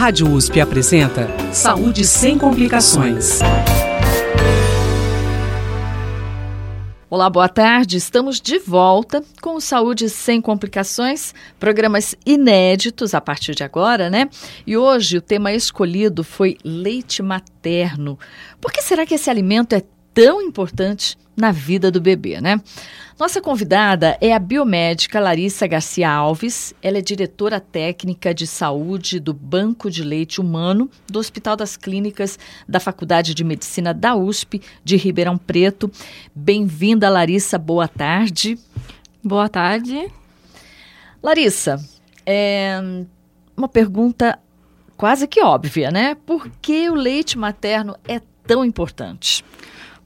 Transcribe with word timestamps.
Rádio 0.00 0.32
USP 0.32 0.62
apresenta 0.62 1.28
Saúde 1.52 2.06
sem 2.06 2.38
complicações. 2.38 3.38
Olá, 7.10 7.28
boa 7.28 7.50
tarde. 7.50 7.98
Estamos 7.98 8.40
de 8.40 8.58
volta 8.58 9.22
com 9.42 9.56
o 9.56 9.60
Saúde 9.60 10.08
Sem 10.08 10.40
Complicações, 10.40 11.34
programas 11.58 12.14
inéditos 12.24 13.12
a 13.12 13.20
partir 13.20 13.54
de 13.54 13.62
agora, 13.62 14.08
né? 14.08 14.30
E 14.66 14.74
hoje 14.74 15.18
o 15.18 15.20
tema 15.20 15.52
escolhido 15.52 16.24
foi 16.24 16.56
leite 16.64 17.22
materno. 17.22 18.18
Por 18.58 18.72
que 18.72 18.80
será 18.80 19.04
que 19.04 19.16
esse 19.16 19.28
alimento 19.28 19.74
é 19.74 19.82
tão 20.14 20.40
importante 20.40 21.18
na 21.40 21.50
vida 21.52 21.90
do 21.90 22.00
bebê, 22.00 22.40
né? 22.40 22.60
Nossa 23.18 23.40
convidada 23.40 24.16
é 24.20 24.32
a 24.32 24.38
biomédica 24.38 25.20
Larissa 25.20 25.66
Garcia 25.66 26.10
Alves. 26.10 26.74
Ela 26.82 26.98
é 26.98 27.02
diretora 27.02 27.60
técnica 27.60 28.32
de 28.32 28.46
saúde 28.46 29.20
do 29.20 29.34
Banco 29.34 29.90
de 29.90 30.02
Leite 30.02 30.40
Humano 30.40 30.90
do 31.06 31.18
Hospital 31.18 31.54
das 31.54 31.76
Clínicas 31.76 32.38
da 32.66 32.80
Faculdade 32.80 33.34
de 33.34 33.44
Medicina 33.44 33.92
da 33.92 34.14
USP 34.14 34.62
de 34.82 34.96
Ribeirão 34.96 35.36
Preto. 35.36 35.90
Bem-vinda, 36.34 37.10
Larissa. 37.10 37.58
Boa 37.58 37.86
tarde. 37.86 38.58
Boa 39.22 39.50
tarde. 39.50 40.10
Larissa, 41.22 41.78
é 42.24 42.80
uma 43.54 43.68
pergunta 43.68 44.38
quase 44.96 45.28
que 45.28 45.42
óbvia, 45.42 45.90
né? 45.90 46.16
Por 46.24 46.50
que 46.62 46.88
o 46.88 46.94
leite 46.94 47.36
materno 47.36 47.94
é 48.08 48.20
tão 48.46 48.64
importante? 48.64 49.44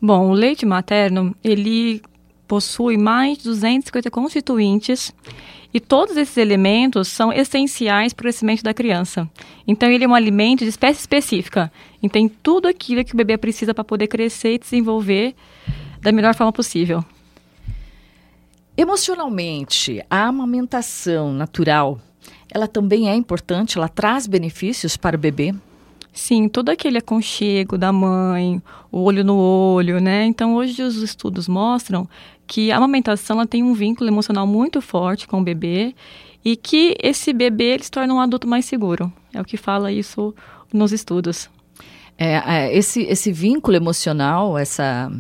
Bom, 0.07 0.29
o 0.29 0.35
leite 0.35 0.67
materno, 0.67 1.35
ele 1.43 2.03
possui 2.47 2.99
mais 2.99 3.39
de 3.39 3.45
250 3.45 4.11
constituintes 4.11 5.15
e 5.73 5.81
todos 5.81 6.15
esses 6.19 6.37
elementos 6.37 7.09
são 7.09 7.33
essenciais 7.33 8.13
para 8.13 8.21
o 8.21 8.25
crescimento 8.25 8.63
da 8.63 8.75
criança. 8.75 9.27
Então, 9.67 9.91
ele 9.91 10.05
é 10.05 10.07
um 10.07 10.15
alimento 10.15 10.59
de 10.59 10.69
espécie 10.69 11.01
específica. 11.01 11.73
E 12.03 12.09
tem 12.11 12.29
tudo 12.29 12.69
aquilo 12.69 13.03
que 13.03 13.15
o 13.15 13.17
bebê 13.17 13.39
precisa 13.39 13.73
para 13.73 13.83
poder 13.83 14.09
crescer 14.09 14.53
e 14.53 14.59
desenvolver 14.59 15.35
da 16.03 16.13
melhor 16.13 16.35
forma 16.35 16.53
possível. 16.53 17.03
Emocionalmente, 18.77 20.05
a 20.11 20.27
amamentação 20.27 21.33
natural, 21.33 21.99
ela 22.53 22.69
também 22.69 23.09
é 23.09 23.15
importante, 23.15 23.79
ela 23.79 23.89
traz 23.89 24.27
benefícios 24.27 24.99
para 24.99 25.17
o 25.17 25.19
bebê? 25.19 25.55
Sim, 26.15 26.49
todo 26.49 26.69
aquele 26.69 26.99
aconchego 26.99 27.77
da 27.77 27.93
mãe, 27.93 28.63
o 28.91 29.01
olho 29.01 29.25
no 29.25 29.37
olho, 29.37 30.01
né? 30.01 30.25
Então, 30.25 30.55
hoje 30.55 30.81
os 30.81 30.95
estudos 30.97 31.49
mostram 31.49 32.09
que 32.47 32.71
a 32.71 32.77
amamentação 32.77 33.39
ela 33.39 33.47
tem 33.49 33.65
um 33.65 33.75
vínculo 33.75 34.09
emocional 34.09 34.47
muito 34.47 34.81
forte 34.81 35.27
com 35.27 35.41
o 35.41 35.45
bebê 35.45 35.93
e 36.45 36.55
que 36.55 36.97
esse 37.03 37.33
bebê 37.33 37.75
ele 37.75 37.83
se 37.83 37.91
torna 37.91 38.15
um 38.15 38.21
adulto 38.21 38.47
mais 38.47 38.65
seguro. 38.65 39.13
É 39.33 39.41
o 39.41 39.45
que 39.45 39.57
fala 39.57 39.91
isso 39.91 40.33
nos 40.73 40.93
estudos. 40.93 41.51
É, 42.17 42.35
é, 42.47 42.77
esse, 42.77 43.03
esse 43.03 43.33
vínculo 43.33 43.77
emocional, 43.77 44.57
essa 44.57 45.11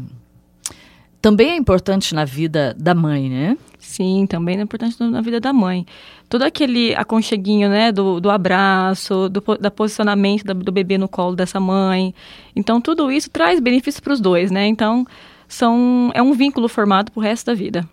também 1.20 1.52
é 1.52 1.56
importante 1.56 2.14
na 2.14 2.24
vida 2.24 2.76
da 2.78 2.94
mãe, 2.94 3.30
né? 3.30 3.58
Sim, 3.78 4.26
também 4.28 4.58
é 4.58 4.60
importante 4.60 4.94
na 5.00 5.22
vida 5.22 5.40
da 5.40 5.54
mãe. 5.54 5.86
Todo 6.34 6.42
aquele 6.42 6.92
aconcheguinho, 6.96 7.68
né, 7.68 7.92
do, 7.92 8.18
do 8.18 8.28
abraço, 8.28 9.28
do 9.28 9.40
da 9.56 9.70
posicionamento 9.70 10.42
do 10.42 10.72
bebê 10.72 10.98
no 10.98 11.06
colo 11.06 11.36
dessa 11.36 11.60
mãe. 11.60 12.12
Então, 12.56 12.80
tudo 12.80 13.12
isso 13.12 13.30
traz 13.30 13.60
benefícios 13.60 14.00
para 14.00 14.12
os 14.12 14.20
dois, 14.20 14.50
né? 14.50 14.66
Então, 14.66 15.06
são, 15.46 16.10
é 16.12 16.20
um 16.20 16.32
vínculo 16.32 16.68
formado 16.68 17.12
para 17.12 17.20
o 17.20 17.22
resto 17.22 17.46
da 17.46 17.55
vida. 17.55 17.88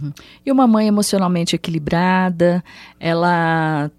Uhum. 0.00 0.10
E 0.46 0.50
uma 0.50 0.66
mãe 0.66 0.88
emocionalmente 0.88 1.54
equilibrada, 1.54 2.64
ela 2.98 3.90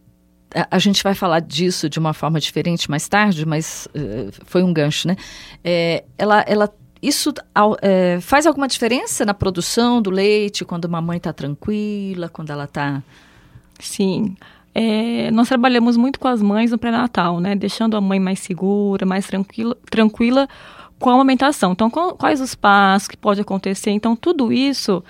a, 0.71 0.79
gente 0.79 1.03
vai 1.03 1.13
falar 1.13 1.39
disso 1.41 1.87
de 1.87 1.99
uma 1.99 2.15
forma 2.15 2.39
diferente 2.39 2.89
mais 2.89 3.07
tarde, 3.07 3.45
mas 3.45 3.87
uh, 3.93 4.31
foi 4.43 4.63
um 4.63 4.73
gancho, 4.73 5.07
né? 5.07 5.15
É, 5.63 6.03
ela, 6.17 6.43
ela, 6.47 6.73
isso 6.99 7.31
é, 7.79 8.19
faz 8.21 8.47
alguma 8.47 8.67
diferença 8.67 9.23
na 9.23 9.35
produção 9.35 10.01
do 10.01 10.09
leite 10.09 10.65
quando 10.65 10.85
uma 10.85 10.99
mãe 10.99 11.17
está 11.17 11.31
tranquila, 11.31 12.27
quando 12.27 12.49
ela 12.49 12.63
está... 12.63 13.03
Sim, 13.79 14.35
é, 14.75 15.29
nós 15.31 15.47
trabalhamos 15.47 15.95
muito 15.97 16.19
com 16.19 16.27
as 16.27 16.41
mães 16.41 16.71
no 16.71 16.77
pré-natal, 16.77 17.39
né? 17.39 17.55
Deixando 17.55 17.95
a 17.95 18.01
mãe 18.01 18.19
mais 18.19 18.39
segura, 18.39 19.05
mais 19.05 19.27
tranquila, 19.27 19.77
tranquila 19.89 20.47
com 20.99 21.09
a 21.09 21.13
amamentação. 21.13 21.73
Então, 21.73 21.89
quais 21.89 22.41
os 22.41 22.55
passos 22.55 23.07
que 23.07 23.17
pode 23.17 23.41
acontecer? 23.41 23.91
Então, 23.91 24.15
tudo 24.15 24.51
isso, 24.51 25.03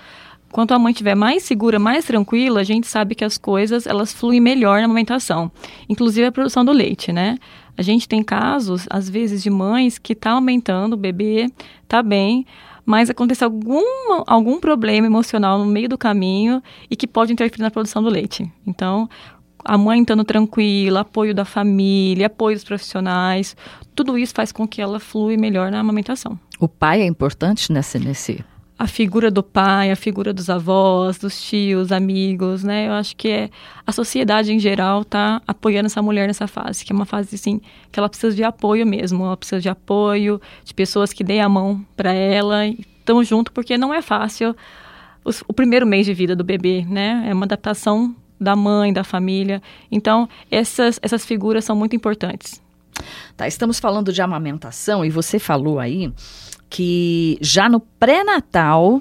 quanto 0.52 0.74
a 0.74 0.78
mãe 0.78 0.92
estiver 0.92 1.14
mais 1.14 1.44
segura, 1.44 1.78
mais 1.78 2.04
tranquila, 2.04 2.60
a 2.60 2.64
gente 2.64 2.86
sabe 2.86 3.14
que 3.14 3.24
as 3.24 3.38
coisas 3.38 3.86
elas 3.86 4.12
fluem 4.12 4.40
melhor 4.40 4.80
na 4.80 4.84
amamentação, 4.84 5.50
inclusive 5.88 6.26
a 6.26 6.32
produção 6.32 6.64
do 6.64 6.72
leite, 6.72 7.12
né? 7.12 7.38
A 7.76 7.82
gente 7.82 8.06
tem 8.06 8.22
casos, 8.22 8.86
às 8.90 9.08
vezes, 9.08 9.42
de 9.42 9.50
mães 9.50 9.98
que 9.98 10.14
tá 10.14 10.32
aumentando 10.32 10.92
o 10.92 10.96
bebê, 10.96 11.50
tá 11.88 12.02
bem, 12.02 12.46
mas 12.84 13.10
acontece 13.10 13.44
algum, 13.44 13.82
algum 14.26 14.60
problema 14.60 15.06
emocional 15.06 15.58
no 15.58 15.66
meio 15.66 15.88
do 15.88 15.98
caminho 15.98 16.62
e 16.90 16.96
que 16.96 17.06
pode 17.06 17.32
interferir 17.32 17.62
na 17.62 17.70
produção 17.70 18.02
do 18.02 18.08
leite. 18.08 18.50
Então, 18.66 19.08
a 19.64 19.78
mãe 19.78 20.00
estando 20.00 20.24
tranquila, 20.24 21.00
apoio 21.00 21.34
da 21.34 21.44
família, 21.44 22.26
apoio 22.26 22.56
dos 22.56 22.64
profissionais, 22.64 23.56
tudo 23.94 24.18
isso 24.18 24.34
faz 24.34 24.52
com 24.52 24.68
que 24.68 24.82
ela 24.82 25.00
flui 25.00 25.36
melhor 25.36 25.70
na 25.70 25.80
amamentação. 25.80 26.38
O 26.60 26.68
pai 26.68 27.00
é 27.00 27.06
importante 27.06 27.72
nesse, 27.72 27.98
nesse 27.98 28.44
a 28.78 28.86
figura 28.86 29.30
do 29.30 29.42
pai, 29.42 29.90
a 29.90 29.96
figura 29.96 30.32
dos 30.32 30.50
avós, 30.50 31.18
dos 31.18 31.40
tios, 31.40 31.92
amigos, 31.92 32.64
né? 32.64 32.88
Eu 32.88 32.92
acho 32.92 33.14
que 33.14 33.28
é, 33.28 33.50
a 33.86 33.92
sociedade 33.92 34.52
em 34.52 34.58
geral 34.58 35.02
está 35.02 35.40
apoiando 35.46 35.86
essa 35.86 36.02
mulher 36.02 36.26
nessa 36.26 36.48
fase, 36.48 36.84
que 36.84 36.92
é 36.92 36.96
uma 36.96 37.06
fase 37.06 37.36
assim 37.36 37.60
que 37.92 37.98
ela 38.00 38.08
precisa 38.08 38.34
de 38.34 38.42
apoio 38.42 38.84
mesmo, 38.86 39.24
ela 39.24 39.36
precisa 39.36 39.60
de 39.60 39.68
apoio, 39.68 40.40
de 40.64 40.74
pessoas 40.74 41.12
que 41.12 41.22
deem 41.22 41.40
a 41.40 41.48
mão 41.48 41.86
para 41.96 42.12
ela, 42.12 42.66
estão 42.66 43.22
junto 43.22 43.52
porque 43.52 43.78
não 43.78 43.94
é 43.94 44.02
fácil 44.02 44.56
o 45.46 45.54
primeiro 45.54 45.86
mês 45.86 46.04
de 46.04 46.12
vida 46.12 46.36
do 46.36 46.44
bebê, 46.44 46.84
né? 46.88 47.24
É 47.26 47.32
uma 47.32 47.46
adaptação 47.46 48.14
da 48.40 48.54
mãe, 48.54 48.92
da 48.92 49.04
família. 49.04 49.62
Então, 49.90 50.28
essas, 50.50 50.98
essas 51.00 51.24
figuras 51.24 51.64
são 51.64 51.74
muito 51.74 51.96
importantes. 51.96 52.62
Tá, 53.36 53.48
estamos 53.48 53.80
falando 53.80 54.12
de 54.12 54.20
amamentação 54.20 55.04
e 55.04 55.10
você 55.10 55.38
falou 55.38 55.78
aí 55.78 56.12
que 56.74 57.38
já 57.40 57.68
no 57.68 57.78
pré-natal 57.78 59.00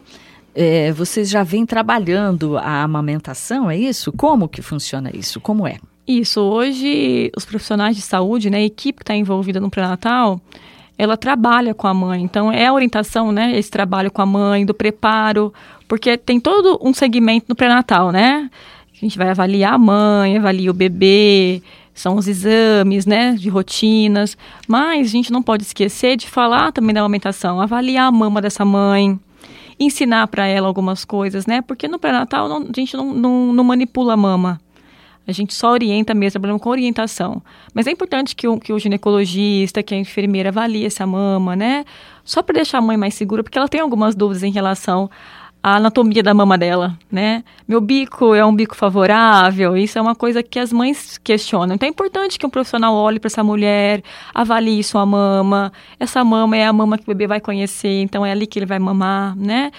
é, 0.53 0.91
vocês 0.91 1.28
já 1.28 1.41
vêm 1.41 1.66
trabalhando 1.66 2.56
a 2.56 2.84
amamentação, 2.84 3.67
é 3.67 3.75
isso? 3.75 4.11
Como 4.11 4.47
que 4.47 4.61
funciona 4.61 5.09
isso? 5.11 5.41
Como 5.41 5.67
é? 5.67 5.78
Isso, 6.07 6.39
hoje 6.39 7.31
os 7.35 7.45
profissionais 7.45 7.95
de 7.95 8.03
saúde, 8.03 8.51
né, 8.51 8.57
a 8.57 8.63
equipe 8.63 9.00
que 9.00 9.01
está 9.01 9.16
envolvida 9.16 9.59
no 9.59 9.72
pré-natal, 9.72 10.39
ela 11.00 11.17
trabalha 11.17 11.73
com 11.73 11.88
a 11.88 11.95
mãe. 11.95 12.22
Então, 12.22 12.51
é 12.51 12.67
a 12.67 12.73
orientação, 12.73 13.31
né, 13.31 13.57
esse 13.57 13.72
trabalho 13.72 14.12
com 14.12 14.22
a 14.22 14.25
mãe, 14.28 14.63
do 14.67 14.73
preparo, 14.75 15.51
porque 15.88 16.16
tem 16.16 16.39
todo 16.39 16.79
um 16.79 16.94
segmento 16.94 17.47
no 17.50 17.56
pré-natal, 17.56 18.12
né? 18.12 18.51
A 18.94 18.97
gente 19.03 19.17
vai 19.17 19.29
avaliar 19.29 19.73
a 19.73 19.78
mãe, 19.79 20.38
avalia 20.38 20.69
o 20.69 20.75
bebê, 20.75 21.63
são 21.93 22.15
os 22.15 22.27
exames, 22.27 23.05
né, 23.05 23.33
de 23.33 23.49
rotinas, 23.49 24.37
mas 24.67 25.07
a 25.07 25.11
gente 25.11 25.31
não 25.31 25.43
pode 25.43 25.63
esquecer 25.63 26.17
de 26.17 26.27
falar 26.27 26.71
também 26.71 26.93
da 26.93 27.01
amamentação, 27.01 27.61
avaliar 27.61 28.07
a 28.07 28.11
mama 28.11 28.41
dessa 28.41 28.65
mãe, 28.65 29.19
ensinar 29.79 30.27
para 30.27 30.47
ela 30.47 30.67
algumas 30.67 31.05
coisas, 31.05 31.45
né, 31.45 31.61
porque 31.61 31.87
no 31.87 31.99
pré-natal 31.99 32.51
a 32.51 32.65
gente 32.75 32.95
não, 32.95 33.13
não, 33.13 33.53
não, 33.53 33.63
manipula 33.63 34.13
a 34.13 34.17
mama, 34.17 34.59
a 35.27 35.31
gente 35.31 35.53
só 35.53 35.71
orienta 35.71 36.13
mesmo, 36.13 36.33
trabalhando 36.33 36.59
com 36.59 36.69
orientação. 36.69 37.41
Mas 37.73 37.87
é 37.87 37.91
importante 37.91 38.35
que 38.35 38.45
o, 38.45 38.59
que 38.59 38.73
o 38.73 38.79
ginecologista, 38.79 39.81
que 39.81 39.93
a 39.93 39.97
enfermeira 39.97 40.49
avalie 40.49 40.85
essa 40.85 41.07
mama, 41.07 41.55
né, 41.55 41.85
só 42.25 42.41
para 42.41 42.55
deixar 42.55 42.79
a 42.79 42.81
mãe 42.81 42.97
mais 42.97 43.13
segura, 43.13 43.43
porque 43.43 43.57
ela 43.57 43.69
tem 43.69 43.79
algumas 43.79 44.15
dúvidas 44.15 44.43
em 44.43 44.51
relação 44.51 45.09
a 45.63 45.78
anatomia 45.78 46.22
da 46.22 46.34
mama 46.34 46.57
dela, 46.57 47.00
né? 47.09 47.41
Meu 47.66 47.79
bico 47.79 48.35
é 48.35 48.46
um 48.46 48.53
bico 48.53 48.75
favorável? 48.75 49.78
Isso 49.78 49.97
é 49.97 50.01
uma 50.01 50.13
coisa 50.13 50.44
que 50.44 50.59
as 50.59 50.74
mães 50.74 51.18
questionam. 51.18 51.75
Então 51.75 51.88
é 51.88 51.89
importante 51.89 52.38
que 52.38 52.45
um 52.45 52.50
profissional 52.50 52.94
olhe 52.94 53.18
para 53.18 53.30
essa 53.30 53.42
mulher, 53.42 54.04
avalie 54.33 54.83
sua 54.83 55.06
mama. 55.06 55.71
Essa 55.98 56.21
mama 56.21 56.57
é 56.57 56.65
a 56.68 56.74
mama 56.74 56.98
que 56.98 57.06
o 57.06 57.07
bebê 57.07 57.27
vai 57.27 57.39
conhecer, 57.39 58.01
então 58.01 58.25
é 58.25 58.31
ali 58.31 58.45
que 58.45 58.60
ele 58.60 58.65
vai 58.65 58.77
mamar, 58.77 59.38
né? 59.38 59.71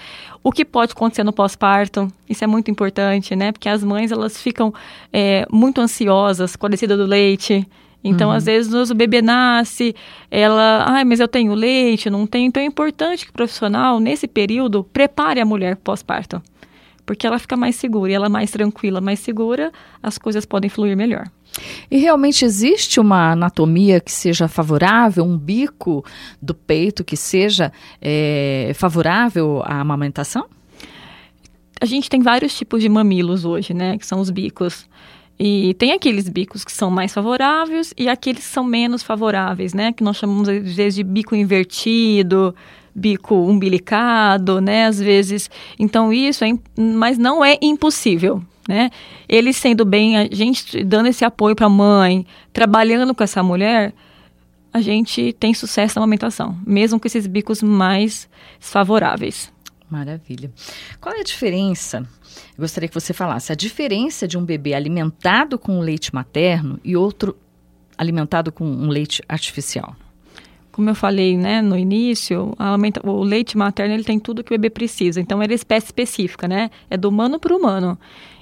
O 0.43 0.51
que 0.51 0.65
pode 0.65 0.93
acontecer 0.93 1.23
no 1.23 1.31
pós-parto? 1.31 2.11
Isso 2.27 2.43
é 2.43 2.47
muito 2.47 2.71
importante, 2.71 3.35
né? 3.35 3.51
Porque 3.51 3.69
as 3.69 3.83
mães 3.83 4.11
elas 4.11 4.41
ficam 4.41 4.73
é, 5.13 5.45
muito 5.51 5.79
ansiosas 5.79 6.55
com 6.55 6.65
a 6.65 6.69
descida 6.69 6.97
do 6.97 7.05
leite. 7.05 7.67
Então, 8.07 8.29
uhum. 8.29 8.35
às 8.35 8.45
vezes, 8.45 8.91
o 8.91 8.93
bebê 8.93 9.19
nasce, 9.19 9.95
ela, 10.29 10.85
ai, 10.87 11.03
mas 11.03 11.19
eu 11.19 11.27
tenho 11.27 11.55
leite, 11.55 12.07
não 12.07 12.27
tenho. 12.27 12.45
Então, 12.45 12.61
é 12.61 12.65
importante 12.67 13.25
que 13.25 13.31
o 13.31 13.33
profissional, 13.33 13.99
nesse 13.99 14.27
período, 14.27 14.83
prepare 14.83 15.41
a 15.41 15.45
mulher 15.45 15.75
pós-parto. 15.77 16.39
Porque 17.03 17.25
ela 17.25 17.39
fica 17.39 17.57
mais 17.57 17.75
segura, 17.75 18.11
e 18.11 18.13
ela 18.13 18.29
mais 18.29 18.51
tranquila, 18.51 19.01
mais 19.01 19.19
segura, 19.19 19.71
as 20.03 20.19
coisas 20.19 20.45
podem 20.45 20.69
fluir 20.69 20.95
melhor. 20.95 21.25
E 21.89 21.97
realmente 21.97 22.45
existe 22.45 22.99
uma 22.99 23.31
anatomia 23.31 23.99
que 23.99 24.11
seja 24.11 24.47
favorável, 24.47 25.23
um 25.23 25.35
bico 25.35 26.05
do 26.39 26.53
peito 26.53 27.03
que 27.03 27.17
seja 27.17 27.71
é, 27.99 28.71
favorável 28.75 29.63
à 29.65 29.79
amamentação? 29.79 30.45
A 31.81 31.85
gente 31.85 32.07
tem 32.07 32.21
vários 32.21 32.55
tipos 32.55 32.83
de 32.83 32.89
mamilos 32.89 33.45
hoje, 33.45 33.73
né? 33.73 33.97
Que 33.97 34.05
são 34.05 34.19
os 34.19 34.29
bicos. 34.29 34.87
E 35.37 35.73
tem 35.73 35.91
aqueles 35.91 36.29
bicos 36.29 36.63
que 36.63 36.71
são 36.71 36.89
mais 36.89 37.13
favoráveis 37.13 37.93
e 37.97 38.07
aqueles 38.07 38.45
que 38.45 38.53
são 38.53 38.63
menos 38.63 39.03
favoráveis, 39.03 39.73
né? 39.73 39.91
Que 39.91 40.03
nós 40.03 40.15
chamamos 40.15 40.47
às 40.47 40.75
vezes 40.75 40.95
de 40.95 41.03
bico 41.03 41.35
invertido, 41.35 42.55
bico 42.93 43.35
umbilicado, 43.35 44.61
né? 44.61 44.85
Às 44.85 44.99
vezes. 44.99 45.49
Então 45.77 46.13
isso 46.13 46.45
é, 46.45 46.57
mas 46.77 47.17
não 47.17 47.43
é 47.43 47.57
impossível, 47.61 48.41
né? 48.67 48.89
Ele 49.27 49.51
sendo 49.51 49.83
bem, 49.83 50.17
a 50.17 50.27
gente 50.31 50.83
dando 50.85 51.07
esse 51.07 51.25
apoio 51.25 51.55
para 51.55 51.65
a 51.65 51.69
mãe, 51.69 52.25
trabalhando 52.53 53.13
com 53.13 53.23
essa 53.23 53.43
mulher, 53.43 53.93
a 54.71 54.79
gente 54.79 55.33
tem 55.33 55.53
sucesso 55.53 55.97
na 55.99 56.03
amamentação, 56.03 56.57
mesmo 56.65 56.99
com 56.99 57.07
esses 57.07 57.27
bicos 57.27 57.61
mais 57.61 58.29
favoráveis. 58.59 59.53
Maravilha. 59.95 60.51
Qual 60.99 61.15
é 61.15 61.21
a 61.21 61.23
diferença 61.23 62.05
eu 62.57 62.61
gostaria 62.61 62.87
que 62.87 62.93
você 62.93 63.13
falasse 63.13 63.51
a 63.51 63.55
diferença 63.55 64.27
de 64.27 64.37
um 64.37 64.43
bebê 64.43 64.73
alimentado 64.73 65.57
com 65.57 65.79
leite 65.79 66.13
materno 66.13 66.79
e 66.83 66.95
outro 66.95 67.35
alimentado 67.97 68.51
com 68.51 68.65
um 68.65 68.87
leite 68.87 69.23
artificial. 69.27 69.95
Como 70.71 70.89
eu 70.89 70.95
falei, 70.95 71.37
né, 71.37 71.61
no 71.61 71.77
início, 71.77 72.53
aumenta, 72.59 72.99
o 73.07 73.23
leite 73.23 73.57
materno 73.57 73.93
ele 73.93 74.03
tem 74.03 74.19
tudo 74.19 74.43
que 74.43 74.53
o 74.53 74.57
bebê 74.57 74.69
precisa. 74.69 75.21
Então, 75.21 75.41
ele 75.41 75.53
é 75.53 75.55
espécie 75.55 75.85
específica, 75.85 76.47
né? 76.47 76.69
É 76.89 76.97
do 76.97 77.07
humano 77.07 77.39
para 77.39 77.53
o 77.53 77.57
humano. 77.57 77.97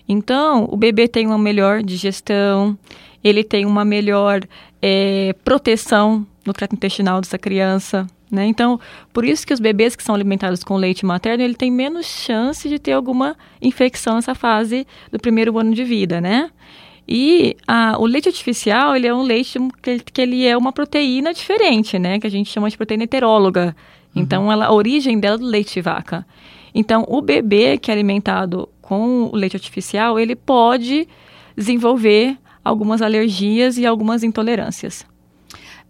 Então, 0.09 0.67
o 0.69 0.75
bebê 0.75 1.07
tem 1.07 1.27
uma 1.27 1.38
melhor 1.38 1.83
digestão, 1.83 2.77
ele 3.23 3.44
tem 3.44 3.67
uma 3.67 3.85
melhor 3.85 4.41
é, 4.81 5.33
proteção 5.45 6.25
no 6.44 6.53
trato 6.53 6.75
intestinal 6.75 7.21
dessa 7.21 7.38
criança. 7.38 8.07
Né? 8.33 8.47
Então, 8.47 8.80
por 9.13 9.24
isso 9.24 9.45
que 9.45 9.53
os 9.53 9.59
bebês 9.59 9.95
que 9.95 10.01
são 10.01 10.15
alimentados 10.15 10.63
com 10.63 10.75
leite 10.75 11.06
materno, 11.06 11.44
ele 11.44 11.53
tem 11.53 11.69
menos 11.69 12.07
chance 12.07 12.68
de 12.68 12.80
ter 12.80 12.94
alguma 12.94 13.38
infecção 13.62 14.15
nessa 14.15 14.33
fase 14.33 14.88
do 15.12 15.19
primeiro 15.19 15.56
ano 15.59 15.71
de 15.71 15.83
vida, 15.83 16.19
né? 16.19 16.50
E 17.07 17.56
a, 17.68 17.95
o 18.00 18.07
leite 18.07 18.30
artificial, 18.30 18.95
ele 18.95 19.06
é 19.06 19.13
um 19.13 19.21
leite 19.21 19.59
que, 19.83 20.00
que, 20.00 20.19
ele 20.19 20.47
é 20.47 20.57
uma 20.57 20.71
proteína 20.71 21.31
diferente, 21.31 22.00
né? 22.00 22.19
Que 22.19 22.25
a 22.25 22.30
gente 22.30 22.50
chama 22.50 22.68
de 22.71 22.75
proteína 22.75 23.03
heteróloga. 23.03 23.75
Uhum. 24.15 24.24
Então, 24.24 24.51
ela, 24.51 24.65
a 24.65 24.74
origem 24.74 25.19
dela 25.19 25.36
é 25.36 25.38
do 25.38 25.45
leite 25.45 25.75
de 25.75 25.81
vaca. 25.81 26.25
Então, 26.74 27.06
o 27.07 27.21
bebê 27.21 27.77
que 27.77 27.91
é 27.91 27.94
alimentado 27.94 28.68
com 28.81 29.29
o 29.31 29.36
leite 29.36 29.56
artificial, 29.56 30.19
ele 30.19 30.36
pode 30.36 31.07
desenvolver 31.56 32.36
algumas 32.65 33.00
alergias 33.00 33.77
e 33.77 33.86
algumas 33.86 34.24
intolerâncias. 34.24 35.06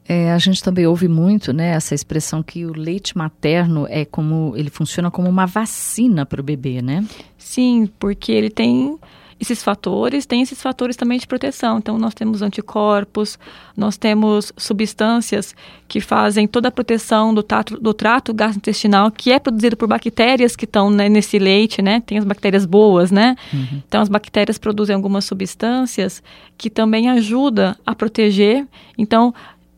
É, 0.07 0.31
a 0.31 0.37
gente 0.37 0.61
também 0.61 0.85
ouve 0.85 1.07
muito, 1.07 1.53
né, 1.53 1.69
essa 1.69 1.95
expressão 1.95 2.43
que 2.43 2.65
o 2.65 2.73
leite 2.73 3.17
materno 3.17 3.87
é 3.89 4.03
como 4.03 4.53
ele 4.55 4.69
funciona 4.69 5.09
como 5.09 5.29
uma 5.29 5.45
vacina 5.45 6.25
para 6.25 6.41
o 6.41 6.43
bebê, 6.43 6.81
né? 6.81 7.05
Sim, 7.37 7.89
porque 7.97 8.31
ele 8.31 8.49
tem 8.49 8.97
esses 9.39 9.61
fatores, 9.61 10.25
tem 10.25 10.41
esses 10.41 10.61
fatores 10.61 10.95
também 10.95 11.19
de 11.19 11.27
proteção. 11.27 11.77
Então, 11.77 11.97
nós 11.97 12.13
temos 12.13 12.41
anticorpos, 12.41 13.37
nós 13.75 13.97
temos 13.97 14.53
substâncias 14.57 15.55
que 15.87 15.99
fazem 15.99 16.47
toda 16.47 16.69
a 16.69 16.71
proteção 16.71 17.33
do, 17.33 17.43
tato, 17.43 17.79
do 17.79 17.93
trato 17.93 18.33
gastrointestinal, 18.33 19.11
que 19.11 19.31
é 19.31 19.39
produzido 19.39 19.75
por 19.75 19.87
bactérias 19.87 20.55
que 20.55 20.65
estão 20.65 20.89
né, 20.89 21.09
nesse 21.09 21.37
leite, 21.37 21.81
né? 21.81 22.01
Tem 22.05 22.17
as 22.17 22.25
bactérias 22.25 22.65
boas, 22.65 23.11
né? 23.11 23.35
Uhum. 23.53 23.81
Então, 23.87 24.01
as 24.01 24.09
bactérias 24.09 24.57
produzem 24.57 24.95
algumas 24.95 25.25
substâncias 25.25 26.23
que 26.57 26.69
também 26.69 27.09
ajudam 27.09 27.75
a 27.85 27.93
proteger. 27.93 28.65
Então, 28.97 29.33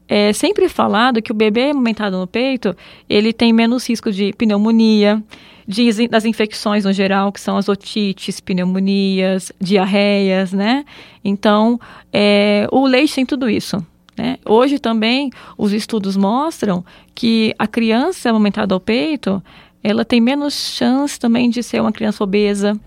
é 0.07 0.33
sempre 0.33 0.69
falado 0.69 1.21
que 1.21 1.31
o 1.31 1.35
bebê 1.35 1.71
amamentado 1.71 2.17
no 2.17 2.27
peito, 2.27 2.75
ele 3.09 3.33
tem 3.33 3.51
menos 3.51 3.87
risco 3.87 4.11
de 4.11 4.33
pneumonia, 4.33 5.23
de, 5.67 6.07
das 6.07 6.25
infecções 6.25 6.85
no 6.85 6.93
geral, 6.93 7.31
que 7.31 7.41
são 7.41 7.57
as 7.57 7.67
otites, 7.67 8.39
pneumonias, 8.39 9.51
diarreias, 9.59 10.53
né? 10.53 10.85
Então, 11.23 11.79
é, 12.13 12.67
o 12.71 12.85
leite 12.85 13.15
tem 13.15 13.25
tudo 13.25 13.49
isso. 13.49 13.83
Né? 14.17 14.37
Hoje 14.45 14.79
também 14.79 15.29
os 15.57 15.73
estudos 15.73 16.15
mostram 16.15 16.85
que 17.13 17.53
a 17.59 17.67
criança 17.67 18.29
amamentada 18.29 18.73
ao 18.73 18.79
peito, 18.79 19.43
ela 19.83 20.05
tem 20.05 20.21
menos 20.21 20.53
chance 20.53 21.19
também 21.19 21.49
de 21.49 21.61
ser 21.61 21.81
uma 21.81 21.91
criança 21.91 22.23
obesa, 22.23 22.79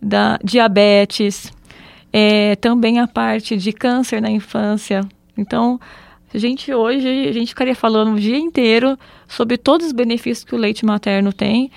da 0.00 0.38
diabetes, 0.42 1.52
é, 2.12 2.56
também 2.56 2.98
a 2.98 3.06
parte 3.06 3.56
de 3.56 3.72
câncer 3.72 4.20
na 4.20 4.30
infância. 4.30 5.00
Então, 5.38 5.80
a 6.36 6.40
gente 6.40 6.72
hoje, 6.72 7.28
a 7.28 7.32
gente 7.32 7.48
ficaria 7.48 7.74
falando 7.74 8.14
o 8.14 8.20
dia 8.20 8.38
inteiro 8.38 8.98
sobre 9.28 9.56
todos 9.58 9.88
os 9.88 9.92
benefícios 9.92 10.44
que 10.44 10.54
o 10.54 10.58
leite 10.58 10.84
materno 10.84 11.32
tem 11.32 11.70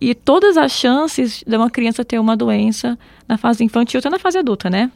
e 0.00 0.14
todas 0.14 0.56
as 0.56 0.72
chances 0.72 1.44
de 1.46 1.56
uma 1.56 1.70
criança 1.70 2.04
ter 2.04 2.18
uma 2.18 2.36
doença 2.36 2.98
na 3.28 3.38
fase 3.38 3.64
infantil, 3.64 4.00
até 4.00 4.10
na 4.10 4.18
fase 4.18 4.38
adulta, 4.38 4.68
né? 4.68 4.90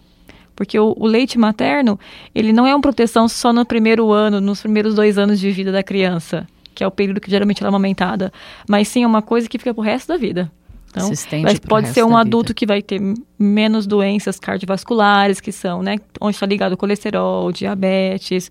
Porque 0.54 0.78
o, 0.78 0.94
o, 0.98 1.06
leite 1.06 1.38
materno, 1.38 2.00
ele 2.34 2.52
não 2.52 2.66
é 2.66 2.74
uma 2.74 2.80
proteção 2.80 3.28
só 3.28 3.52
no 3.52 3.64
primeiro 3.64 4.10
ano, 4.10 4.40
nos 4.40 4.62
primeiros 4.62 4.94
dois 4.94 5.18
anos 5.18 5.38
de 5.38 5.50
vida 5.50 5.70
da 5.70 5.82
criança, 5.82 6.46
que 6.74 6.82
é 6.82 6.86
o 6.86 6.90
período 6.90 7.20
que 7.20 7.30
geralmente 7.30 7.62
ela 7.62 7.68
é 7.68 7.70
amamentada, 7.70 8.32
mas 8.68 8.88
sim 8.88 9.04
é 9.04 9.06
uma 9.06 9.22
coisa 9.22 9.48
que 9.48 9.58
fica 9.58 9.72
pro 9.72 9.82
resto 9.82 10.08
da 10.08 10.16
vida. 10.16 10.50
Então, 10.96 11.42
mas 11.42 11.58
pode 11.58 11.88
ser 11.88 12.04
um 12.04 12.16
adulto 12.16 12.48
vida. 12.48 12.54
que 12.54 12.66
vai 12.66 12.80
ter 12.80 13.00
menos 13.38 13.86
doenças 13.86 14.40
cardiovasculares, 14.40 15.40
que 15.40 15.52
são, 15.52 15.82
né, 15.82 15.96
onde 16.20 16.36
está 16.36 16.46
ligado 16.46 16.72
o 16.72 16.76
colesterol, 16.76 17.52
diabetes, 17.52 18.50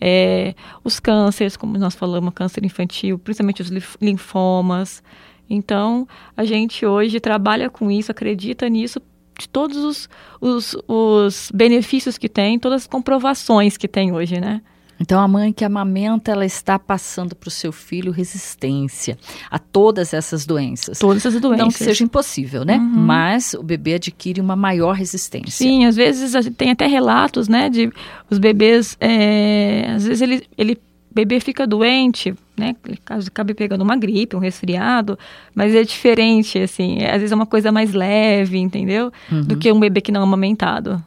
é, 0.00 0.54
os 0.84 1.00
cânceres, 1.00 1.56
como 1.56 1.78
nós 1.78 1.94
falamos, 1.94 2.34
câncer 2.34 2.64
infantil, 2.64 3.18
principalmente 3.18 3.62
os 3.62 3.70
linfomas. 4.00 5.02
Então, 5.48 6.06
a 6.36 6.44
gente 6.44 6.84
hoje 6.84 7.18
trabalha 7.18 7.70
com 7.70 7.90
isso, 7.90 8.10
acredita 8.10 8.68
nisso, 8.68 9.00
de 9.38 9.48
todos 9.48 9.76
os, 9.78 10.08
os, 10.40 10.76
os 10.86 11.50
benefícios 11.54 12.18
que 12.18 12.28
tem, 12.28 12.58
todas 12.58 12.82
as 12.82 12.86
comprovações 12.86 13.76
que 13.76 13.88
tem 13.88 14.12
hoje, 14.12 14.40
né? 14.40 14.60
Então, 14.98 15.20
a 15.20 15.28
mãe 15.28 15.52
que 15.52 15.64
amamenta, 15.64 16.32
ela 16.32 16.44
está 16.44 16.78
passando 16.78 17.34
para 17.34 17.48
o 17.48 17.50
seu 17.50 17.70
filho 17.72 18.10
resistência 18.10 19.18
a 19.50 19.58
todas 19.58 20.14
essas 20.14 20.46
doenças. 20.46 20.98
Todas 20.98 21.24
essas 21.24 21.40
doenças. 21.40 21.58
Não 21.58 21.68
que 21.68 21.78
seja 21.78 22.02
impossível, 22.02 22.64
né? 22.64 22.76
Uhum. 22.76 22.82
Mas 22.82 23.54
o 23.54 23.62
bebê 23.62 23.94
adquire 23.94 24.40
uma 24.40 24.56
maior 24.56 24.92
resistência. 24.92 25.66
Sim, 25.66 25.84
às 25.84 25.96
vezes 25.96 26.32
tem 26.56 26.70
até 26.70 26.86
relatos, 26.86 27.48
né, 27.48 27.68
de 27.68 27.92
os 28.30 28.38
bebês, 28.38 28.96
é, 29.00 29.92
às 29.94 30.04
vezes 30.04 30.22
ele, 30.22 30.46
ele 30.56 30.80
bebê 31.16 31.40
fica 31.40 31.66
doente, 31.66 32.34
né? 32.56 32.76
Caso 33.02 33.28
acabe 33.28 33.54
pegando 33.54 33.82
uma 33.82 33.96
gripe, 33.96 34.36
um 34.36 34.38
resfriado, 34.38 35.18
mas 35.54 35.74
é 35.74 35.82
diferente, 35.82 36.58
assim. 36.58 36.98
É, 36.98 37.12
às 37.12 37.18
vezes 37.18 37.32
é 37.32 37.34
uma 37.34 37.46
coisa 37.46 37.72
mais 37.72 37.94
leve, 37.94 38.58
entendeu? 38.58 39.10
Uhum. 39.32 39.42
Do 39.42 39.56
que 39.56 39.72
um 39.72 39.80
bebê 39.80 40.02
que 40.02 40.12
não 40.12 40.20
é 40.20 40.24
amamentado. 40.24 41.02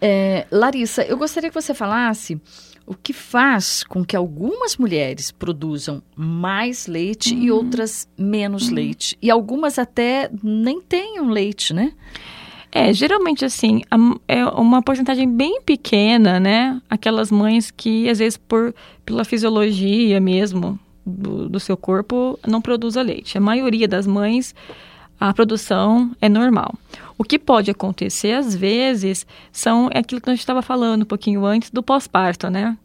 É, 0.00 0.46
Larissa, 0.50 1.02
eu 1.02 1.18
gostaria 1.18 1.50
que 1.50 1.54
você 1.54 1.74
falasse 1.74 2.40
o 2.86 2.94
que 2.94 3.12
faz 3.12 3.84
com 3.84 4.04
que 4.04 4.16
algumas 4.16 4.76
mulheres 4.76 5.30
produzam 5.30 6.02
mais 6.16 6.86
leite 6.86 7.34
uhum. 7.34 7.42
e 7.42 7.50
outras 7.50 8.08
menos 8.18 8.68
uhum. 8.68 8.74
leite. 8.74 9.16
E 9.22 9.30
algumas 9.30 9.78
até 9.78 10.30
nem 10.42 10.80
tenham 10.80 11.28
leite, 11.28 11.72
né? 11.72 11.92
É, 12.72 12.92
geralmente 12.92 13.44
assim, 13.44 13.82
é 14.28 14.44
uma 14.46 14.80
porcentagem 14.80 15.28
bem 15.28 15.60
pequena, 15.62 16.38
né? 16.38 16.80
Aquelas 16.88 17.30
mães 17.30 17.70
que, 17.70 18.08
às 18.08 18.20
vezes, 18.20 18.36
por, 18.36 18.74
pela 19.04 19.24
fisiologia 19.24 20.20
mesmo 20.20 20.78
do, 21.04 21.48
do 21.48 21.58
seu 21.58 21.76
corpo, 21.76 22.38
não 22.46 22.60
produza 22.60 23.02
leite. 23.02 23.36
A 23.36 23.40
maioria 23.40 23.88
das 23.88 24.06
mães, 24.06 24.54
a 25.18 25.34
produção 25.34 26.12
é 26.20 26.28
normal. 26.28 26.74
O 27.20 27.22
que 27.22 27.38
pode 27.38 27.70
acontecer, 27.70 28.32
às 28.32 28.56
vezes, 28.56 29.26
são 29.52 29.90
é 29.92 29.98
aquilo 29.98 30.22
que 30.22 30.30
a 30.30 30.32
gente 30.32 30.40
estava 30.40 30.62
falando 30.62 31.02
um 31.02 31.04
pouquinho 31.04 31.44
antes 31.44 31.70
do 31.70 31.82
pós-parto, 31.82 32.48
né? 32.48 32.78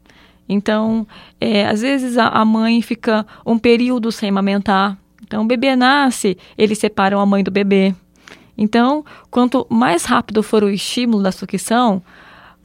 Então, 0.50 1.08
é, 1.39 1.65
às 1.65 1.80
vezes 1.80 2.18
a, 2.18 2.27
a, 2.27 2.44
mãe 2.44 2.82
fica 2.82 3.25
um 3.46 3.58
período 3.58 4.12
sem 4.12 4.27
amamentar. 4.27 4.98
Então, 5.24 5.44
o 5.44 5.48
bebê 5.48 5.74
nasce, 5.77 6.38
eles 6.58 6.80
separam 6.80 7.22
a 7.22 7.25
mãe 7.25 7.46
do 7.46 7.50
bebê. 7.50 7.96
Então, 8.58 9.06
quanto 9.32 9.65
mais 9.70 10.04
rápido 10.04 10.44
for 10.44 10.65
o 10.65 10.70
estímulo 10.70 11.24
da 11.24 11.32
sucção, 11.32 12.04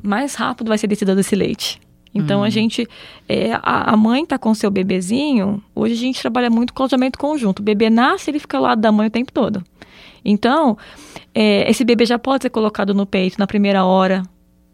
mais 0.02 0.34
rápido 0.34 0.66
vai 0.66 0.76
ser 0.76 0.88
descida 0.88 1.20
esse 1.20 1.36
leite. 1.36 1.80
Então, 2.14 2.40
hum. 2.40 2.44
a 2.44 2.50
gente, 2.50 2.86
é, 3.28 3.52
a, 3.54 3.92
a, 3.92 3.96
mãe 3.96 4.24
está 4.24 4.36
com 4.36 4.52
seu 4.52 4.70
bebezinho, 4.70 5.62
hoje 5.74 5.94
a 5.94 5.96
gente 5.96 6.20
trabalha 6.20 6.50
muito 6.50 6.74
com 6.74 6.82
alojamento 6.82 7.18
conjunto. 7.18 7.60
O 7.60 7.62
bebê 7.62 7.88
nasce, 7.88 8.30
ele 8.30 8.38
fica 8.38 8.56
ao 8.56 8.62
lado 8.64 8.80
da 8.80 8.90
mãe 8.90 9.06
o 9.06 9.10
tempo 9.10 9.32
todo. 9.32 9.62
Então, 10.24 10.76
é, 11.34 11.70
esse 11.70 11.84
bebê 11.84 12.04
já 12.04 12.18
pode 12.18 12.42
ser 12.42 12.50
colocado 12.50 12.92
no 12.92 13.06
peito 13.06 13.38
na 13.38 13.46
primeira 13.46 13.84
hora 13.84 14.22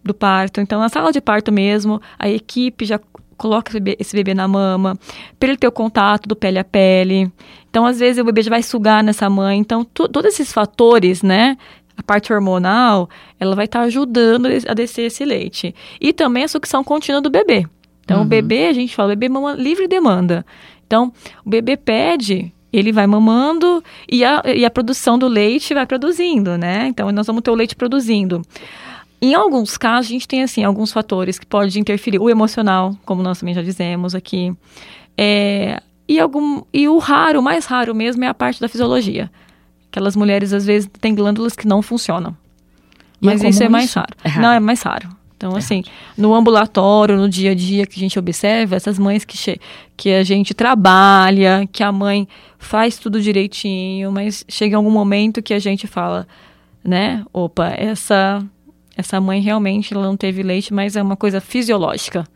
do 0.03 0.15
parto. 0.15 0.61
Então, 0.61 0.81
na 0.81 0.89
sala 0.89 1.13
de 1.13 1.21
parto 1.21 1.53
mesmo, 1.53 2.01
a 2.19 2.29
equipe 2.29 2.85
já 2.85 2.99
coloca 3.37 3.71
esse 3.71 3.81
bebê, 3.81 3.97
esse 4.01 4.17
bebê 4.17 4.35
na 4.35 4.49
mama, 4.49 4.99
para 5.39 5.51
ele 5.51 5.59
ter 5.59 5.69
o 5.69 5.73
contato 5.73 6.27
do 6.27 6.35
pele 6.35 6.59
a 6.59 6.65
pele. 6.65 7.31
Então, 7.69 7.85
às 7.85 7.99
vezes, 7.99 8.21
o 8.21 8.25
bebê 8.25 8.43
já 8.43 8.51
vai 8.51 8.63
sugar 8.63 9.05
nessa 9.05 9.29
mãe. 9.29 9.59
Então, 9.59 9.85
todos 9.85 10.25
esses 10.25 10.53
fatores, 10.53 11.23
né? 11.23 11.57
A 11.97 12.03
parte 12.03 12.33
hormonal, 12.33 13.09
ela 13.41 13.55
vai 13.55 13.65
estar 13.65 13.81
tá 13.81 13.85
ajudando 13.87 14.49
a 14.69 14.75
descer 14.75 15.03
esse 15.07 15.25
leite. 15.25 15.75
E 16.01 16.13
também 16.13 16.45
a 16.45 16.49
sucção 16.49 16.85
contínua 16.85 17.21
do 17.21 17.31
bebê. 17.31 17.67
Então, 18.05 18.19
uhum. 18.19 18.25
o 18.25 18.27
bebê, 18.27 18.67
a 18.67 18.73
gente 18.73 18.95
fala, 18.95 19.09
o 19.09 19.17
bebê 19.17 19.29
mama 19.29 19.55
livre 19.55 19.89
demanda. 19.89 20.45
Então, 20.87 21.13
o 21.45 21.49
bebê 21.51 21.77
pede 21.77 22.53
ele 22.73 22.93
vai 22.93 23.07
mamando 23.07 23.83
e 24.11 24.23
a, 24.23 24.43
e 24.55 24.65
a 24.65 24.71
produção 24.71 25.19
do 25.19 25.27
leite 25.27 25.73
vai 25.73 25.87
produzindo, 25.87 26.59
né? 26.59 26.89
Então, 26.89 27.11
nós 27.11 27.27
vamos 27.27 27.43
ter 27.43 27.51
o 27.51 27.55
leite 27.55 27.75
produzindo. 27.75 28.43
Em 29.21 29.35
alguns 29.35 29.79
casos, 29.79 30.11
a 30.11 30.13
gente 30.13 30.29
tem, 30.29 30.43
assim, 30.43 30.63
alguns 30.63 30.93
fatores 30.93 31.39
que 31.39 31.47
podem 31.47 31.81
interferir. 31.81 32.19
O 32.19 32.29
emocional, 32.29 32.95
como 33.05 33.23
nós 33.23 33.41
também 33.41 33.55
já 33.55 33.63
dizemos 33.63 34.15
aqui. 34.15 34.55
É, 35.17 35.81
e, 36.07 36.21
algum, 36.21 36.63
e 36.73 36.87
o 36.87 36.99
raro, 36.99 37.41
o 37.41 37.43
mais 37.43 37.65
raro 37.65 37.95
mesmo, 37.95 38.23
é 38.25 38.29
a 38.29 38.35
parte 38.35 38.61
da 38.61 38.69
fisiologia. 38.69 39.31
Aquelas 39.97 40.15
mulheres, 40.15 40.53
às 40.53 40.67
vezes, 40.67 40.87
têm 41.01 41.15
glândulas 41.15 41.57
que 41.57 41.67
não 41.67 41.81
funcionam. 41.81 42.33
É 42.33 42.35
Mas 43.19 43.43
isso 43.43 43.63
é 43.63 43.69
mais 43.71 43.87
isso? 43.87 43.99
raro. 43.99 44.13
É 44.23 44.29
raro. 44.29 44.43
Não, 44.43 44.53
é 44.53 44.61
mais 44.61 44.83
raro. 44.83 45.09
Então, 45.35 45.57
assim, 45.57 45.83
no 46.19 46.35
ambulatório, 46.35 47.17
no 47.17 47.31
dia 47.31 47.53
a 47.53 47.55
dia 47.55 47.87
que 47.87 47.99
a 47.99 48.01
gente 48.01 48.19
observa, 48.19 48.77
essas 48.77 48.99
mães 48.99 49.25
que, 49.25 49.59
que 49.97 50.13
a 50.13 50.23
gente 50.23 50.53
trabalha, 50.53 51.67
que 51.73 51.83
a 51.83 51.91
mãe 51.91 52.29
faz 52.59 52.99
tudo 52.99 53.23
direitinho, 53.23 54.13
mas 54.13 54.45
chega 54.47 54.77
algum 54.77 54.91
momento 54.91 55.43
que 55.43 55.55
a 55.55 55.59
gente 55.59 55.87
fala, 55.87 56.29
né? 56.85 57.25
Opa, 57.33 57.69
essa, 57.69 58.45
essa 58.95 59.19
mãe 59.19 59.41
realmente 59.41 59.95
ela 59.95 60.05
não 60.05 60.15
teve 60.15 60.43
leite, 60.43 60.75
mas 60.75 60.95
é 60.95 61.03
uma 61.03 61.17
coisa 61.17 61.41
fisiológica. 61.41 62.29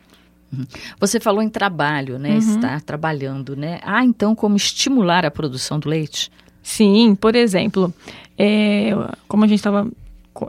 Você 0.98 1.20
falou 1.20 1.42
em 1.42 1.50
trabalho, 1.50 2.18
né? 2.18 2.30
Uhum. 2.30 2.38
Estar 2.38 2.80
trabalhando, 2.80 3.54
né? 3.54 3.80
Ah, 3.82 4.02
então 4.02 4.34
como 4.34 4.56
estimular 4.56 5.26
a 5.26 5.30
produção 5.30 5.78
do 5.78 5.90
leite? 5.90 6.30
Sim, 6.62 7.14
por 7.14 7.34
exemplo, 7.34 7.92
é, 8.38 8.90
como 9.26 9.44
a 9.44 9.46
gente 9.46 9.58
estava 9.58 9.88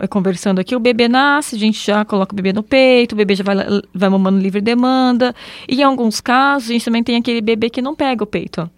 conversando 0.10 0.60
aqui, 0.60 0.76
o 0.76 0.80
bebê 0.80 1.08
nasce, 1.08 1.56
a 1.56 1.60
gente 1.60 1.86
já 1.86 2.06
coloca 2.06 2.34
o 2.34 2.36
bebê 2.36 2.54
no 2.54 2.64
peito, 2.64 3.14
o 3.14 3.16
bebê 3.16 3.36
já 3.36 3.44
vai, 3.44 3.56
vai 3.94 4.10
mamando 4.10 4.40
livre 4.40 4.62
demanda. 4.62 5.36
E 5.68 5.82
em 5.82 5.84
alguns 5.84 6.22
casos, 6.22 6.70
a 6.70 6.74
gente 6.74 6.86
também 6.86 7.04
tem 7.04 7.18
aquele 7.18 7.42
bebê 7.42 7.70
que 7.70 7.82
não 7.82 7.96
pega 7.96 8.24
o 8.24 8.28
peito. 8.28 8.70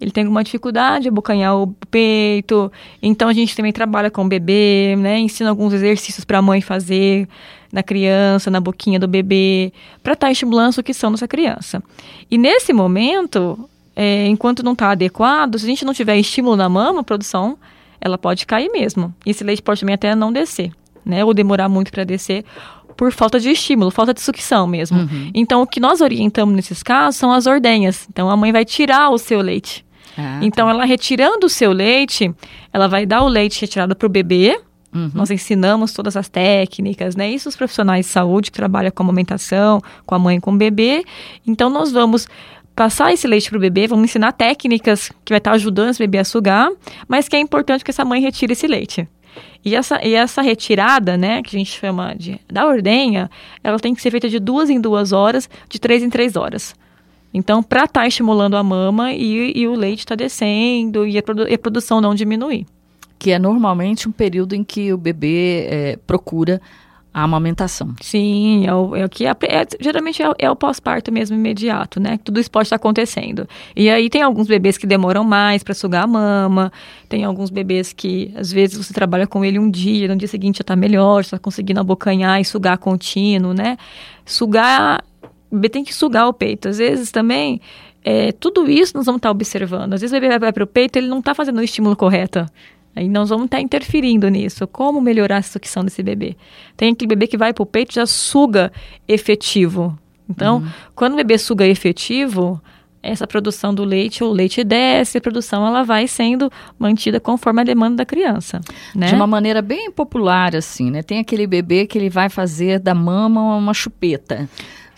Ele 0.00 0.10
tem 0.10 0.24
alguma 0.24 0.44
dificuldade 0.44 1.04
de 1.04 1.08
abocanhar 1.08 1.56
o 1.56 1.68
peito. 1.90 2.70
Então 3.02 3.28
a 3.28 3.32
gente 3.32 3.56
também 3.56 3.72
trabalha 3.72 4.10
com 4.10 4.24
o 4.24 4.28
bebê, 4.28 4.94
né? 4.98 5.18
Ensina 5.18 5.48
alguns 5.48 5.72
exercícios 5.72 6.24
para 6.24 6.38
a 6.38 6.42
mãe 6.42 6.60
fazer 6.60 7.26
na 7.72 7.82
criança, 7.82 8.50
na 8.50 8.60
boquinha 8.60 8.98
do 8.98 9.08
bebê, 9.08 9.72
para 10.02 10.12
estar 10.12 10.30
estimulando 10.30 10.68
a 10.68 10.72
sucção 10.72 11.10
dessa 11.12 11.26
criança. 11.26 11.82
E 12.30 12.36
nesse 12.36 12.72
momento, 12.72 13.68
é, 13.96 14.26
enquanto 14.26 14.62
não 14.62 14.72
está 14.72 14.90
adequado, 14.90 15.58
se 15.58 15.64
a 15.64 15.68
gente 15.68 15.84
não 15.84 15.94
tiver 15.94 16.18
estímulo 16.18 16.54
na 16.54 16.68
mama, 16.68 17.00
a 17.00 17.04
produção 17.04 17.58
ela 17.98 18.18
pode 18.18 18.44
cair 18.46 18.70
mesmo. 18.70 19.12
E 19.24 19.30
esse 19.30 19.42
leite 19.42 19.62
pode 19.62 19.80
também 19.80 19.94
até 19.94 20.14
não 20.14 20.30
descer, 20.30 20.70
né? 21.04 21.24
Ou 21.24 21.32
demorar 21.32 21.68
muito 21.68 21.90
para 21.90 22.04
descer 22.04 22.44
por 22.96 23.12
falta 23.12 23.38
de 23.38 23.50
estímulo, 23.50 23.90
falta 23.90 24.14
de 24.14 24.20
sucção 24.20 24.66
mesmo. 24.66 24.98
Uhum. 24.98 25.30
Então, 25.34 25.62
o 25.62 25.66
que 25.66 25.78
nós 25.78 26.00
orientamos 26.00 26.54
nesses 26.54 26.82
casos 26.82 27.18
são 27.18 27.30
as 27.30 27.46
ordenhas. 27.46 28.06
Então, 28.10 28.30
a 28.30 28.36
mãe 28.36 28.52
vai 28.52 28.64
tirar 28.64 29.10
o 29.10 29.18
seu 29.18 29.40
leite. 29.40 29.84
Ah, 30.16 30.40
Então, 30.42 30.68
ela 30.68 30.84
retirando 30.84 31.46
o 31.46 31.50
seu 31.50 31.72
leite, 31.72 32.34
ela 32.72 32.88
vai 32.88 33.04
dar 33.04 33.22
o 33.22 33.28
leite 33.28 33.60
retirado 33.60 33.94
para 33.94 34.06
o 34.06 34.08
bebê. 34.08 34.58
Uhum. 34.94 35.10
Nós 35.12 35.30
ensinamos 35.30 35.92
todas 35.92 36.16
as 36.16 36.28
técnicas, 36.28 37.14
né? 37.14 37.30
Isso 37.30 37.50
os 37.50 37.56
profissionais 37.56 38.06
de 38.06 38.12
saúde 38.12 38.50
que 38.50 38.56
trabalham 38.56 38.90
com 38.90 39.02
a 39.02 39.06
amamentação, 39.06 39.82
com 40.06 40.14
a 40.14 40.18
mãe 40.18 40.40
com 40.40 40.52
o 40.52 40.56
bebê. 40.56 41.04
Então, 41.46 41.68
nós 41.68 41.92
vamos 41.92 42.26
passar 42.76 43.12
esse 43.12 43.26
leite 43.26 43.48
para 43.48 43.56
o 43.56 43.60
bebê, 43.60 43.86
vamos 43.88 44.04
ensinar 44.04 44.32
técnicas 44.32 45.10
que 45.24 45.32
vai 45.32 45.38
estar 45.38 45.52
ajudando 45.52 45.90
esse 45.90 45.98
bebê 45.98 46.18
a 46.18 46.24
sugar, 46.24 46.70
mas 47.08 47.26
que 47.28 47.34
é 47.34 47.40
importante 47.40 47.82
que 47.82 47.90
essa 47.90 48.04
mãe 48.04 48.20
retire 48.20 48.52
esse 48.52 48.66
leite. 48.66 49.08
E 49.64 49.74
essa, 49.74 50.00
e 50.06 50.14
essa 50.14 50.42
retirada, 50.42 51.16
né, 51.16 51.42
que 51.42 51.56
a 51.56 51.58
gente 51.58 51.72
chama 51.72 52.14
de 52.14 52.38
da 52.48 52.66
ordenha, 52.66 53.30
ela 53.64 53.78
tem 53.78 53.94
que 53.94 54.02
ser 54.02 54.10
feita 54.10 54.28
de 54.28 54.38
duas 54.38 54.70
em 54.70 54.80
duas 54.80 55.12
horas, 55.12 55.48
de 55.68 55.78
três 55.80 56.02
em 56.02 56.10
três 56.10 56.36
horas. 56.36 56.74
Então, 57.34 57.62
para 57.62 57.84
estar 57.84 58.06
estimulando 58.06 58.56
a 58.56 58.62
mama 58.62 59.12
e, 59.12 59.52
e 59.54 59.66
o 59.66 59.74
leite 59.74 60.00
está 60.00 60.14
descendo 60.14 61.06
e 61.06 61.18
a, 61.18 61.22
produ- 61.22 61.48
e 61.48 61.54
a 61.54 61.58
produção 61.58 62.00
não 62.00 62.14
diminuir. 62.14 62.66
Que 63.18 63.30
é 63.30 63.38
normalmente 63.38 64.08
um 64.08 64.12
período 64.12 64.54
em 64.54 64.62
que 64.62 64.92
o 64.92 64.96
bebê 64.96 65.66
eh, 65.68 65.98
procura 66.06 66.60
a 67.18 67.22
amamentação. 67.22 67.94
Sim, 68.02 68.66
é 68.66 68.74
o, 68.74 68.94
é 68.94 69.02
o 69.02 69.08
que 69.08 69.24
é, 69.26 69.30
é- 69.30 69.66
geralmente 69.80 70.20
é, 70.22 70.28
o- 70.28 70.34
é 70.38 70.50
o 70.50 70.54
pós-parto 70.54 71.10
mesmo 71.10 71.34
imediato, 71.34 71.98
né? 71.98 72.18
Tudo 72.22 72.38
isso 72.38 72.50
pode 72.50 72.66
estar 72.66 72.76
acontecendo. 72.76 73.48
E 73.74 73.88
aí 73.88 74.10
tem 74.10 74.20
alguns 74.20 74.46
bebês 74.46 74.76
que 74.76 74.86
demoram 74.86 75.24
mais 75.24 75.62
para 75.62 75.72
sugar 75.72 76.04
a 76.04 76.06
mama, 76.06 76.70
tem 77.08 77.24
alguns 77.24 77.48
bebês 77.48 77.90
que 77.90 78.30
às 78.36 78.52
vezes 78.52 78.76
você 78.76 78.92
trabalha 78.92 79.26
com 79.26 79.42
ele 79.42 79.58
um 79.58 79.70
dia, 79.70 80.08
no 80.08 80.16
dia 80.16 80.28
seguinte 80.28 80.58
já 80.58 80.64
tá 80.64 80.76
melhor, 80.76 81.24
já 81.24 81.30
tá 81.30 81.38
conseguindo 81.38 81.80
abocanhar 81.80 82.38
e 82.38 82.44
sugar 82.44 82.76
contínuo, 82.76 83.54
né? 83.54 83.78
Sugar, 84.26 85.02
o 85.50 85.54
bebê 85.54 85.70
tem 85.70 85.84
que 85.84 85.94
sugar 85.94 86.28
o 86.28 86.34
peito. 86.34 86.68
Às 86.68 86.76
vezes 86.76 87.10
também, 87.10 87.62
é, 88.04 88.30
tudo 88.32 88.70
isso 88.70 88.94
nós 88.94 89.06
vamos 89.06 89.20
estar 89.20 89.30
observando. 89.30 89.94
Às 89.94 90.02
vezes 90.02 90.14
o 90.14 90.20
bebê 90.20 90.38
vai 90.38 90.52
para 90.52 90.64
o 90.64 90.66
peito, 90.66 90.96
ele 90.96 91.06
não 91.08 91.20
está 91.20 91.34
fazendo 91.34 91.58
o 91.60 91.62
estímulo 91.62 91.96
correto. 91.96 92.44
Aí 92.96 93.10
nós 93.10 93.28
vamos 93.28 93.44
estar 93.44 93.60
interferindo 93.60 94.26
nisso. 94.30 94.66
Como 94.66 95.02
melhorar 95.02 95.36
a 95.36 95.42
sucção 95.42 95.84
desse 95.84 96.02
bebê? 96.02 96.34
Tem 96.76 96.92
aquele 96.92 97.10
bebê 97.10 97.26
que 97.26 97.36
vai 97.36 97.52
para 97.52 97.62
o 97.62 97.66
peito 97.66 97.92
e 97.92 97.94
já 97.96 98.06
suga 98.06 98.72
efetivo. 99.06 99.96
Então, 100.28 100.64
quando 100.94 101.12
o 101.12 101.16
bebê 101.16 101.36
suga 101.36 101.66
efetivo, 101.66 102.60
essa 103.02 103.26
produção 103.26 103.72
do 103.72 103.84
leite, 103.84 104.24
o 104.24 104.32
leite 104.32 104.64
desce, 104.64 105.18
a 105.18 105.20
produção 105.20 105.66
ela 105.66 105.82
vai 105.84 106.08
sendo 106.08 106.50
mantida 106.78 107.20
conforme 107.20 107.60
a 107.60 107.64
demanda 107.64 107.96
da 107.96 108.04
criança. 108.04 108.60
Né? 108.94 109.08
De 109.08 109.14
uma 109.14 109.26
maneira 109.26 109.62
bem 109.62 109.90
popular, 109.90 110.56
assim, 110.56 110.90
né? 110.90 111.02
Tem 111.02 111.18
aquele 111.18 111.46
bebê 111.46 111.86
que 111.86 111.96
ele 111.96 112.10
vai 112.10 112.28
fazer 112.28 112.80
da 112.80 112.94
mama 112.94 113.56
uma 113.56 113.74
chupeta, 113.74 114.48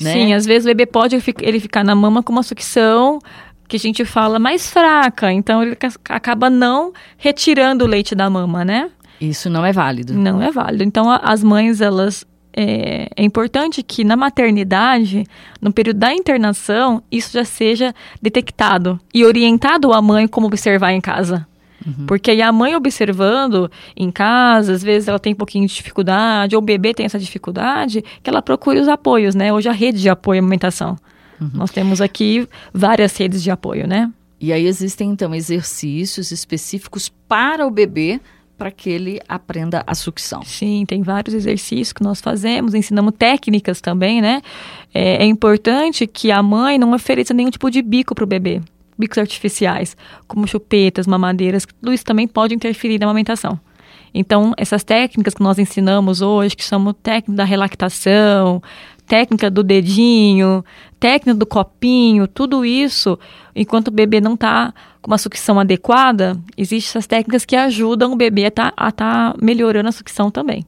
né? 0.00 0.12
Sim, 0.12 0.33
às 0.33 0.47
vezes 0.47 0.64
o 0.64 0.69
bebê 0.69 0.87
pode 0.87 1.19
ele 1.43 1.61
ficar 1.61 1.85
na 1.85 1.95
mama 1.95 2.23
com 2.23 2.33
uma 2.33 2.43
sucção 2.43 3.19
que 3.68 3.76
a 3.76 3.78
gente 3.78 4.04
fala 4.04 4.38
mais 4.38 4.70
fraca, 4.70 5.30
então 5.32 5.62
ele 5.62 5.76
ca- 5.76 5.92
acaba 6.08 6.48
não 6.48 6.92
retirando 7.18 7.84
o 7.84 7.87
leite 7.88 8.14
da 8.14 8.28
mama, 8.30 8.64
né? 8.64 8.90
Isso 9.20 9.50
não 9.50 9.64
é 9.66 9.72
válido. 9.72 10.14
Não 10.14 10.40
é 10.40 10.50
válido. 10.50 10.82
Então, 10.84 11.10
a- 11.10 11.16
as 11.22 11.42
mães, 11.44 11.80
elas. 11.80 12.25
É, 12.60 13.08
é 13.14 13.22
importante 13.22 13.82
que 13.84 14.02
na 14.02 14.16
maternidade, 14.16 15.25
no 15.60 15.72
período 15.72 15.98
da 15.98 16.12
internação, 16.12 17.02
isso 17.12 17.32
já 17.34 17.44
seja 17.44 17.94
detectado 18.20 18.98
e 19.14 19.25
orientado 19.25 19.92
a 19.92 20.00
mãe 20.02 20.26
como 20.26 20.46
observar 20.46 20.92
em 20.92 21.00
casa. 21.00 21.46
Porque 22.06 22.32
aí 22.32 22.42
a 22.42 22.50
mãe 22.52 22.75
observando 22.75 23.70
em 23.96 24.10
casa, 24.10 24.72
às 24.72 24.82
vezes 24.82 25.08
ela 25.08 25.18
tem 25.18 25.32
um 25.32 25.37
pouquinho 25.37 25.66
de 25.66 25.75
dificuldade, 25.75 26.54
ou 26.56 26.60
o 26.60 26.64
bebê 26.64 26.92
tem 26.92 27.06
essa 27.06 27.18
dificuldade, 27.18 28.02
que 28.22 28.28
ela 28.28 28.42
procure 28.42 28.78
os 28.80 28.88
apoios, 28.88 29.34
né? 29.34 29.52
Hoje 29.52 29.68
a 29.68 29.72
rede 29.72 30.00
de 30.00 30.08
apoio 30.08 30.40
à 30.40 30.42
amamentação. 31.40 31.59
Nós 31.59 31.71
temos 31.71 32.00
aqui 32.00 32.49
várias 32.73 33.16
redes 33.16 33.42
de 33.42 33.50
apoio, 33.50 33.87
né? 33.87 34.12
E 34.40 34.52
aí 34.52 34.66
existem, 34.66 35.11
então, 35.11 35.35
exercícios 35.35 36.30
específicos 36.30 37.11
para 37.28 37.66
o 37.66 37.71
bebê 37.71 38.21
para 38.57 38.71
que 38.73 38.90
ele 38.90 39.21
aprenda 39.28 39.85
a 39.87 39.95
sucção. 39.95 40.42
Sim, 40.42 40.85
tem 40.87 41.00
vários 41.00 41.33
exercícios 41.33 41.92
que 41.92 42.02
nós 42.02 42.21
fazemos, 42.21 42.75
ensinamos 42.75 43.14
técnicas 43.16 43.80
também, 43.80 44.21
né? 44.21 44.42
É, 44.92 45.23
é 45.23 45.25
importante 45.25 46.07
que 46.07 46.33
a 46.33 46.42
mãe 46.42 46.76
não 46.76 46.92
ofereça 46.92 47.33
nenhum 47.33 47.50
tipo 47.50 47.71
de 47.71 47.80
bico 47.80 48.16
para 48.16 48.25
o 48.25 48.26
bebê, 48.26 48.61
bicos 48.99 49.16
artificiais, 49.16 49.97
como 50.26 50.47
chupetas, 50.47 51.07
mamadeiras, 51.07 51.64
tudo 51.64 51.92
isso 51.92 52.04
também 52.04 52.26
pode 52.26 52.52
interferir 52.52 52.99
na 52.99 53.07
amamentação. 53.07 53.61
Então, 54.12 54.52
essas 54.57 54.83
técnicas 54.83 55.35
que 55.35 55.42
nós 55.42 55.59
ensinamos 55.59 56.21
hoje, 56.21 56.57
que 56.57 56.64
chamam 56.64 56.92
técnica 56.92 57.37
da 57.37 57.45
relactação, 57.45 58.61
técnica 59.08 59.50
do 59.50 59.62
dedinho, 59.62 60.64
técnica 61.00 61.36
do 61.36 61.46
copinho, 61.46 62.28
tudo 62.28 62.64
isso, 62.64 63.18
enquanto 63.56 63.88
o 63.88 63.92
bebê 63.92 64.20
não 64.20 64.34
está 64.34 64.74
com 65.00 65.10
uma 65.10 65.18
sucção 65.18 65.58
adequada, 65.58 66.38
existem 66.56 66.90
essas 66.90 67.06
técnicas 67.06 67.44
que 67.44 67.56
ajudam 67.56 68.12
o 68.12 68.16
bebê 68.16 68.44
a 68.44 68.48
estar 68.48 68.72
tá, 68.72 68.92
tá 68.92 69.34
melhorando 69.40 69.88
a 69.88 69.92
sucção 69.92 70.30
também. 70.30 70.66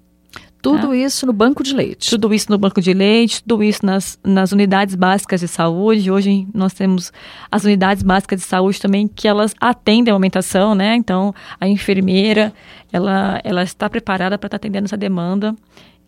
Tudo 0.62 0.94
isso 0.94 1.26
no 1.26 1.32
banco 1.32 1.62
de 1.62 1.74
leite. 1.74 2.10
Tudo 2.10 2.34
isso 2.34 2.50
no 2.50 2.58
banco 2.58 2.82
de 2.82 2.92
leite, 2.92 3.42
tudo 3.42 3.62
isso 3.62 3.84
nas, 3.84 4.18
nas 4.22 4.52
unidades 4.52 4.94
básicas 4.94 5.40
de 5.40 5.48
saúde. 5.48 6.10
Hoje 6.10 6.46
nós 6.52 6.74
temos 6.74 7.10
as 7.50 7.64
unidades 7.64 8.02
básicas 8.02 8.40
de 8.40 8.46
saúde 8.46 8.78
também 8.78 9.08
que 9.08 9.26
elas 9.26 9.54
atendem 9.58 10.12
a 10.12 10.14
amamentação, 10.14 10.74
né? 10.74 10.94
Então, 10.96 11.34
a 11.58 11.66
enfermeira, 11.66 12.52
ela, 12.92 13.40
ela 13.42 13.62
está 13.62 13.88
preparada 13.88 14.36
para 14.36 14.48
estar 14.48 14.56
atendendo 14.56 14.84
essa 14.84 14.98
demanda. 14.98 15.56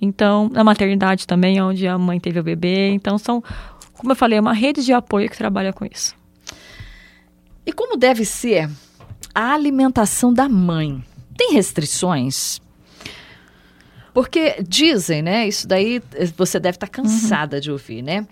Então, 0.05 0.49
na 0.49 0.65
maternidade 0.65 1.29
também, 1.29 1.63
onde 1.63 1.87
a 1.87 1.97
mãe 1.97 2.19
teve 2.19 2.41
o 2.41 2.43
bebê. 2.43 2.89
Então, 2.89 3.17
são, 3.17 3.41
como 3.93 4.11
eu 4.11 4.17
falei, 4.17 4.37
é 4.37 4.41
uma 4.41 4.53
rede 4.53 4.85
de 4.85 4.93
apoio 4.93 5.31
que 5.31 5.39
trabalha 5.39 5.73
com 5.73 5.87
isso. 5.87 6.17
E 7.65 7.73
como 7.73 7.97
deve 7.97 8.25
ser 8.25 8.69
a 9.33 9.55
alimentação 9.55 10.35
da 10.35 10.49
mãe? 10.49 11.05
Tem 11.37 11.53
restrições? 11.53 12.61
Porque 14.13 14.57
dizem, 14.67 15.23
né? 15.23 15.47
Isso 15.47 15.69
daí 15.69 16.03
eh, 16.15 16.27
você 16.37 16.59
deve 16.59 16.77
estar 16.77 16.89
cansada 16.89 17.61
de 17.61 17.71
ouvir, 17.71 18.03
né? 18.03 18.27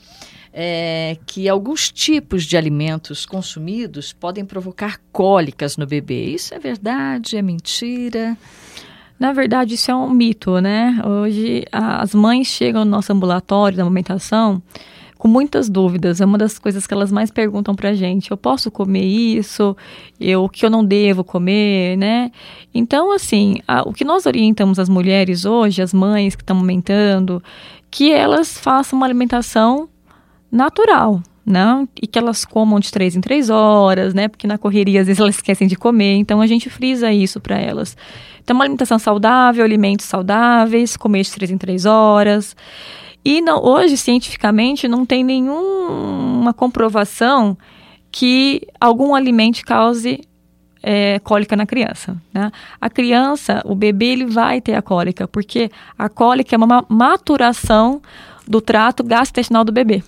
É, 0.53 1.17
que 1.25 1.49
alguns 1.49 1.93
tipos 1.93 2.43
de 2.43 2.57
alimentos 2.57 3.25
consumidos 3.25 4.13
podem 4.13 4.45
provocar 4.45 5.01
cólicas 5.13 5.77
no 5.77 5.87
bebê. 5.87 6.25
Isso 6.25 6.53
é 6.53 6.59
verdade? 6.59 7.37
É 7.37 7.43
mentira? 7.43 8.37
Na 9.21 9.35
verdade, 9.35 9.75
isso 9.75 9.91
é 9.91 9.95
um 9.95 10.09
mito, 10.09 10.59
né? 10.61 10.99
Hoje, 11.05 11.63
as 11.71 12.15
mães 12.15 12.47
chegam 12.47 12.87
no 12.87 12.91
nosso 12.91 13.13
ambulatório 13.13 13.77
da 13.77 13.83
amamentação 13.83 14.63
com 15.19 15.29
muitas 15.29 15.69
dúvidas. 15.69 16.23
É 16.23 16.25
uma 16.25 16.39
das 16.39 16.59
coisas 16.59 16.87
que 16.87 16.95
elas 16.95 17.13
mais 17.13 17.31
perguntam 17.31 17.75
para 17.75 17.91
a 17.91 17.95
gente. 17.95 18.31
Eu 18.31 18.39
posso 18.39 18.71
comer 18.71 19.05
isso? 19.05 19.77
Eu, 20.19 20.45
o 20.45 20.49
que 20.49 20.65
eu 20.65 20.71
não 20.71 20.83
devo 20.83 21.23
comer, 21.23 21.99
né? 21.99 22.33
Então, 22.73 23.13
assim, 23.13 23.59
a, 23.69 23.87
o 23.87 23.93
que 23.93 24.07
nós 24.07 24.25
orientamos 24.25 24.79
as 24.79 24.89
mulheres 24.89 25.45
hoje, 25.45 25.83
as 25.83 25.93
mães 25.93 26.35
que 26.35 26.43
estão 26.43 26.57
aumentando, 26.57 27.43
que 27.91 28.11
elas 28.11 28.57
façam 28.57 28.99
uma 28.99 29.05
alimentação 29.05 29.87
natural, 30.51 31.23
não, 31.51 31.89
e 32.01 32.07
que 32.07 32.19
elas 32.19 32.45
comam 32.45 32.81
de 32.81 32.91
três 32.91 33.17
em 33.17 33.21
três 33.21 33.51
horas, 33.51 34.15
né? 34.15 34.29
Porque 34.29 34.47
na 34.47 34.57
correria 34.57 35.01
às 35.01 35.07
vezes 35.07 35.21
elas 35.21 35.37
esquecem 35.37 35.69
de 35.69 35.77
comer, 35.77 36.15
então 36.15 36.41
a 36.41 36.47
gente 36.47 36.71
frisa 36.71 37.13
isso 37.13 37.41
para 37.41 37.59
elas. 37.59 37.97
Então, 38.43 38.57
uma 38.57 38.65
alimentação 38.65 38.99
saudável, 38.99 39.65
alimentos 39.65 40.07
saudáveis, 40.07 40.97
comer 40.97 41.23
de 41.23 41.31
três 41.31 41.51
em 41.51 41.59
três 41.59 41.85
horas. 41.87 42.57
E 43.25 43.41
não, 43.41 43.63
hoje, 43.63 43.97
cientificamente, 43.97 44.89
não 44.89 45.05
tem 45.05 45.23
nenhuma 45.23 46.53
comprovação 46.55 47.57
que 48.11 48.67
algum 48.81 49.15
alimento 49.15 49.65
cause 49.65 50.21
é, 50.83 51.19
cólica 51.21 51.55
na 51.55 51.67
criança. 51.67 52.17
Né? 52.33 52.51
A 52.81 52.89
criança, 52.89 53.63
o 53.65 53.75
bebê, 53.75 54.07
ele 54.07 54.27
vai 54.27 54.61
ter 54.61 54.75
a 54.75 54.83
cólica, 54.83 55.29
porque 55.29 55.71
a 55.99 56.09
cólica 56.09 56.55
é 56.55 56.59
uma 56.59 56.85
maturação 56.89 58.01
do 58.49 58.61
trato 58.61 59.05
gastrointestinal 59.05 59.65
do 59.65 59.73
bebê. 59.73 60.03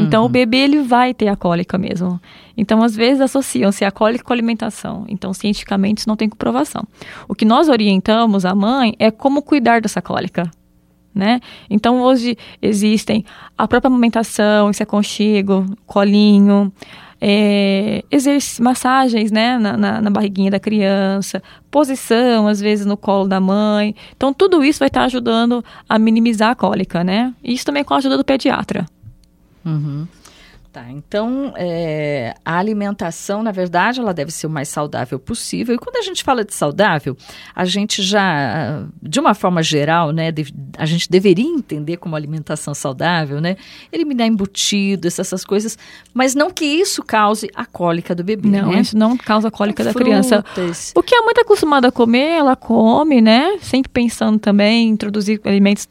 Então, 0.00 0.22
o 0.22 0.26
uhum. 0.26 0.32
bebê 0.32 0.58
ele 0.58 0.82
vai 0.82 1.12
ter 1.12 1.28
a 1.28 1.36
cólica 1.36 1.76
mesmo. 1.76 2.20
Então, 2.56 2.82
às 2.82 2.96
vezes, 2.96 3.20
associam-se 3.20 3.84
a 3.84 3.90
cólica 3.90 4.24
com 4.24 4.32
a 4.32 4.36
alimentação. 4.36 5.04
Então, 5.08 5.32
cientificamente, 5.34 5.98
isso 5.98 6.08
não 6.08 6.16
tem 6.16 6.28
comprovação. 6.28 6.84
O 7.28 7.34
que 7.34 7.44
nós 7.44 7.68
orientamos 7.68 8.44
a 8.44 8.54
mãe 8.54 8.94
é 8.98 9.10
como 9.10 9.42
cuidar 9.42 9.82
dessa 9.82 10.00
cólica. 10.00 10.50
Né? 11.14 11.40
Então, 11.68 12.00
hoje 12.00 12.38
existem 12.62 13.22
a 13.56 13.68
própria 13.68 13.88
amamentação, 13.88 14.70
esse 14.70 14.82
aconchego, 14.82 15.66
colinho, 15.86 16.72
é, 17.20 18.02
massagens 18.58 19.30
né, 19.30 19.58
na, 19.58 19.76
na, 19.76 20.00
na, 20.00 20.10
barriguinha 20.10 20.50
da 20.50 20.58
criança, 20.58 21.42
posição, 21.70 22.48
às 22.48 22.60
vezes, 22.60 22.86
no 22.86 22.96
colo 22.96 23.28
da 23.28 23.38
mãe. 23.38 23.94
Então, 24.16 24.32
tudo 24.32 24.64
isso 24.64 24.78
vai 24.78 24.88
estar 24.88 25.04
ajudando 25.04 25.62
a 25.86 25.98
minimizar 25.98 26.50
a 26.50 26.54
cólica, 26.54 27.04
né? 27.04 27.34
Isso 27.44 27.66
também 27.66 27.84
com 27.84 27.92
a 27.92 27.98
ajuda 27.98 28.16
do 28.16 28.24
pediatra. 28.24 28.86
Uhum. 29.64 30.06
Tá, 30.72 30.90
então 30.90 31.52
é, 31.54 32.34
a 32.42 32.56
alimentação, 32.56 33.42
na 33.42 33.52
verdade, 33.52 34.00
ela 34.00 34.14
deve 34.14 34.30
ser 34.30 34.46
o 34.46 34.50
mais 34.50 34.70
saudável 34.70 35.18
possível. 35.18 35.74
E 35.74 35.78
quando 35.78 35.96
a 35.96 36.00
gente 36.00 36.24
fala 36.24 36.42
de 36.46 36.54
saudável, 36.54 37.14
a 37.54 37.66
gente 37.66 38.02
já, 38.02 38.82
de 39.02 39.20
uma 39.20 39.34
forma 39.34 39.62
geral, 39.62 40.12
né, 40.12 40.32
a 40.78 40.86
gente 40.86 41.10
deveria 41.10 41.44
entender 41.44 41.98
como 41.98 42.16
alimentação 42.16 42.72
saudável, 42.72 43.38
né, 43.38 43.58
eliminar 43.92 44.26
embutidos, 44.26 45.18
essas 45.18 45.44
coisas, 45.44 45.76
mas 46.14 46.34
não 46.34 46.50
que 46.50 46.64
isso 46.64 47.02
cause 47.02 47.50
a 47.54 47.66
cólica 47.66 48.14
do 48.14 48.24
bebê. 48.24 48.48
Não, 48.48 48.70
né? 48.70 48.80
isso 48.80 48.96
não 48.96 49.14
causa 49.14 49.48
a 49.48 49.50
cólica 49.50 49.84
da 49.84 49.92
criança. 49.92 50.42
O 50.94 51.02
que 51.02 51.14
a 51.14 51.20
mãe 51.20 51.32
está 51.32 51.42
acostumada 51.42 51.88
a 51.88 51.92
comer, 51.92 52.38
ela 52.38 52.56
come, 52.56 53.20
né? 53.20 53.58
Sempre 53.60 53.90
pensando 53.90 54.38
também 54.38 54.88
em 54.88 54.92
introduzir 54.92 55.38
alimentos 55.44 55.86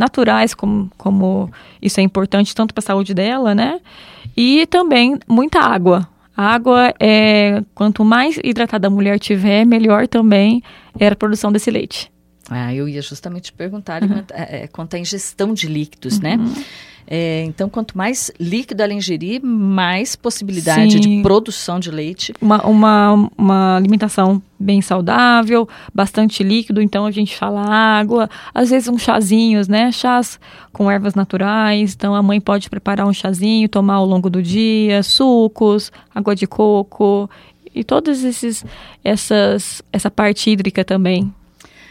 naturais, 0.00 0.54
como, 0.54 0.90
como 0.96 1.50
isso 1.80 2.00
é 2.00 2.02
importante 2.02 2.54
tanto 2.54 2.74
para 2.74 2.80
a 2.80 2.86
saúde 2.86 3.14
dela, 3.14 3.54
né? 3.54 3.80
E 4.36 4.66
também 4.66 5.18
muita 5.28 5.60
água. 5.60 6.08
A 6.36 6.54
água 6.54 6.94
é 6.98 7.62
quanto 7.74 8.04
mais 8.04 8.40
hidratada 8.42 8.86
a 8.86 8.90
mulher 8.90 9.18
tiver, 9.18 9.66
melhor 9.66 10.08
também 10.08 10.62
é 10.98 11.06
a 11.06 11.14
produção 11.14 11.52
desse 11.52 11.70
leite. 11.70 12.10
Ah, 12.50 12.74
eu 12.74 12.88
ia 12.88 13.00
justamente 13.00 13.52
perguntar 13.52 14.02
uhum. 14.02 14.24
é, 14.30 14.66
quanto 14.66 14.94
à 14.94 14.98
ingestão 14.98 15.54
de 15.54 15.68
líquidos, 15.68 16.18
né? 16.18 16.34
uhum. 16.36 16.48
né? 16.48 16.64
É, 17.12 17.42
então, 17.44 17.68
quanto 17.68 17.98
mais 17.98 18.30
líquido 18.38 18.82
ela 18.82 18.92
ingerir, 18.92 19.42
mais 19.42 20.14
possibilidade 20.14 20.92
Sim. 20.92 21.00
de 21.00 21.22
produção 21.22 21.80
de 21.80 21.90
leite. 21.90 22.32
Uma, 22.40 22.64
uma, 22.64 23.30
uma 23.36 23.76
alimentação 23.76 24.40
bem 24.56 24.80
saudável, 24.80 25.68
bastante 25.92 26.44
líquido, 26.44 26.80
então 26.80 27.06
a 27.06 27.10
gente 27.10 27.36
fala 27.36 27.62
água, 27.62 28.30
às 28.54 28.70
vezes 28.70 28.88
uns 28.88 29.02
chazinhos, 29.02 29.66
né? 29.66 29.90
Chás 29.90 30.38
com 30.72 30.88
ervas 30.88 31.16
naturais, 31.16 31.94
então 31.94 32.14
a 32.14 32.22
mãe 32.22 32.40
pode 32.40 32.70
preparar 32.70 33.06
um 33.06 33.12
chazinho, 33.12 33.68
tomar 33.68 33.94
ao 33.94 34.06
longo 34.06 34.30
do 34.30 34.40
dia, 34.40 35.02
sucos, 35.02 35.90
água 36.14 36.36
de 36.36 36.46
coco 36.46 37.28
e 37.74 37.82
todas 37.82 38.22
esses 38.22 38.64
essas 39.02 39.82
essa 39.92 40.10
parte 40.10 40.50
hídrica 40.50 40.84
também 40.84 41.32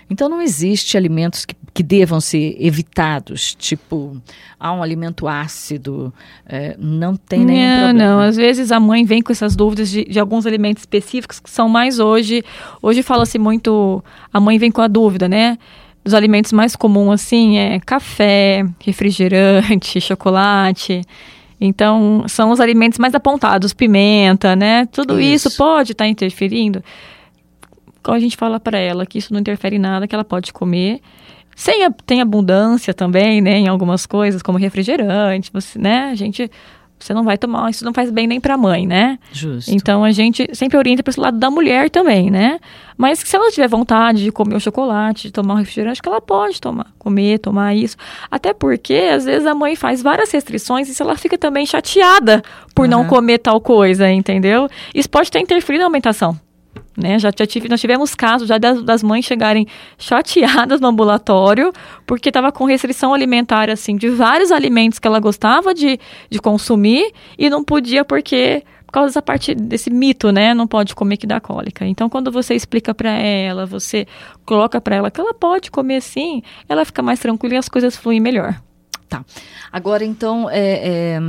então 0.09 0.27
não 0.27 0.41
existe 0.41 0.97
alimentos 0.97 1.45
que, 1.45 1.55
que 1.73 1.83
devam 1.83 2.19
ser 2.19 2.57
evitados, 2.59 3.53
tipo, 3.53 4.19
há 4.59 4.73
um 4.73 4.81
alimento 4.81 5.27
ácido, 5.27 6.11
é, 6.47 6.75
não 6.79 7.15
tem 7.15 7.45
nenhum 7.45 7.67
não, 7.67 7.83
problema. 7.83 8.09
Não, 8.09 8.19
às 8.19 8.35
vezes 8.35 8.71
a 8.71 8.79
mãe 8.79 9.05
vem 9.05 9.21
com 9.21 9.31
essas 9.31 9.55
dúvidas 9.55 9.89
de, 9.89 10.05
de 10.05 10.19
alguns 10.19 10.45
alimentos 10.45 10.81
específicos 10.81 11.39
que 11.39 11.49
são 11.49 11.69
mais 11.69 11.99
hoje, 11.99 12.43
hoje 12.81 13.03
fala-se 13.03 13.37
muito, 13.37 14.03
a 14.33 14.39
mãe 14.39 14.57
vem 14.57 14.71
com 14.71 14.81
a 14.81 14.87
dúvida, 14.87 15.29
né? 15.29 15.57
Dos 16.03 16.13
alimentos 16.13 16.51
mais 16.51 16.75
comuns, 16.75 17.21
assim, 17.21 17.57
é 17.57 17.79
café, 17.79 18.65
refrigerante, 18.79 20.01
chocolate... 20.01 21.01
Então, 21.61 22.23
são 22.25 22.51
os 22.51 22.61
alimentos 22.61 22.97
mais 22.97 23.13
apontados, 23.13 23.73
pimenta, 23.73 24.55
né? 24.55 24.85
Tudo 24.85 25.19
isso, 25.19 25.49
isso 25.49 25.57
pode 25.57 25.91
estar 25.91 26.05
tá 26.05 26.07
interferindo 26.07 26.81
a 28.05 28.19
gente 28.19 28.37
fala 28.37 28.59
para 28.59 28.77
ela 28.77 29.05
que 29.05 29.17
isso 29.17 29.33
não 29.33 29.39
interfere 29.39 29.75
em 29.75 29.79
nada, 29.79 30.07
que 30.07 30.15
ela 30.15 30.23
pode 30.23 30.51
comer. 30.53 31.01
Sem 31.55 31.85
a, 31.85 31.91
tem 31.91 32.21
abundância 32.21 32.93
também, 32.93 33.41
né, 33.41 33.57
em 33.57 33.67
algumas 33.67 34.05
coisas, 34.05 34.41
como 34.41 34.57
refrigerante, 34.57 35.51
você, 35.51 35.77
né, 35.77 36.09
a 36.11 36.15
gente 36.15 36.49
você 36.99 37.13
não 37.13 37.23
vai 37.23 37.37
tomar, 37.37 37.69
isso 37.69 37.85
não 37.85 37.93
faz 37.93 38.11
bem 38.11 38.27
nem 38.27 38.41
para 38.41 38.55
a 38.55 38.57
mãe, 38.57 38.85
né? 38.85 39.17
Justo. 39.31 39.71
Então 39.73 40.03
a 40.03 40.11
gente 40.11 40.49
sempre 40.53 40.77
orienta 40.77 41.01
para 41.01 41.11
esse 41.11 41.19
lado 41.19 41.37
da 41.37 41.49
mulher 41.49 41.89
também, 41.89 42.29
né? 42.29 42.59
Mas 42.97 43.19
se 43.19 43.35
ela 43.35 43.49
tiver 43.51 43.69
vontade 43.69 44.23
de 44.23 44.31
comer 44.31 44.55
o 44.55 44.59
chocolate, 44.59 45.27
de 45.27 45.31
tomar 45.31 45.53
um 45.53 45.57
refrigerante, 45.57 46.01
que 46.01 46.09
ela 46.09 46.19
pode 46.19 46.59
tomar, 46.59 46.87
comer, 46.99 47.39
tomar 47.39 47.73
isso. 47.73 47.95
Até 48.29 48.53
porque 48.53 49.09
às 49.13 49.23
vezes 49.23 49.47
a 49.47 49.55
mãe 49.55 49.77
faz 49.77 50.01
várias 50.01 50.29
restrições 50.31 50.89
e 50.89 50.93
se 50.93 51.01
ela 51.01 51.15
fica 51.15 51.37
também 51.37 51.65
chateada 51.65 52.43
por 52.75 52.83
uhum. 52.83 52.91
não 52.91 53.07
comer 53.07 53.37
tal 53.37 53.61
coisa, 53.61 54.11
entendeu? 54.11 54.67
Isso 54.93 55.09
pode 55.09 55.31
ter 55.31 55.39
interferido 55.39 55.81
na 55.81 55.87
alimentação. 55.87 56.37
Né? 56.99 57.17
Já, 57.17 57.31
já 57.35 57.47
tive, 57.47 57.69
nós 57.69 57.79
tivemos 57.79 58.13
casos 58.13 58.47
já 58.47 58.57
das, 58.57 58.83
das, 58.83 59.01
mães 59.01 59.23
chegarem 59.23 59.65
chateadas 59.97 60.81
no 60.81 60.87
ambulatório 60.87 61.71
porque 62.05 62.29
estava 62.29 62.51
com 62.51 62.65
restrição 62.65 63.13
alimentar 63.13 63.69
assim 63.69 63.95
de 63.95 64.09
vários 64.09 64.51
alimentos 64.51 64.99
que 64.99 65.07
ela 65.07 65.19
gostava 65.19 65.73
de, 65.73 65.97
de 66.29 66.39
consumir 66.39 67.13
e 67.37 67.49
não 67.49 67.63
podia 67.63 68.03
porque 68.03 68.63
por 68.85 68.93
causa 68.93 69.09
dessa 69.09 69.21
parte 69.21 69.53
desse 69.53 69.91
mito, 69.91 70.31
né? 70.31 70.51
Não 70.55 70.65
pode 70.65 70.95
comer 70.95 71.17
que 71.17 71.27
dá 71.27 71.39
cólica. 71.39 71.85
Então, 71.85 72.09
quando 72.09 72.31
você 72.31 72.55
explica 72.55 72.91
para 72.91 73.11
ela, 73.11 73.63
você 73.63 74.07
coloca 74.43 74.81
para 74.81 74.95
ela 74.95 75.11
que 75.11 75.21
ela 75.21 75.31
pode 75.31 75.69
comer 75.69 76.01
sim, 76.01 76.41
ela 76.67 76.83
fica 76.83 77.03
mais 77.03 77.19
tranquila 77.19 77.53
e 77.53 77.57
as 77.57 77.69
coisas 77.69 77.95
fluem 77.95 78.19
melhor. 78.19 78.59
Tá. 79.07 79.23
Agora, 79.71 80.03
então, 80.03 80.49
é, 80.49 81.17
é 81.17 81.19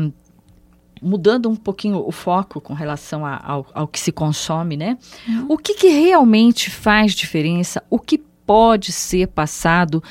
mudando 1.03 1.49
um 1.49 1.57
pouquinho 1.57 2.05
o 2.07 2.13
foco 2.13 2.61
com 2.61 2.75
relação 2.75 3.25
a, 3.25 3.41
ao, 3.43 3.67
ao, 3.75 3.89
que 3.89 3.99
se 3.99 4.13
consome, 4.13 4.77
né? 4.77 4.99
Uhum. 5.29 5.47
O 5.51 5.59
que, 5.59 5.75
que 5.75 5.89
realmente 5.89 6.71
faz 6.71 7.13
diferença? 7.15 7.83
O 7.89 7.99
que 7.99 8.19
pode 8.19 8.93
ser 8.93 9.29
passado 9.29 10.03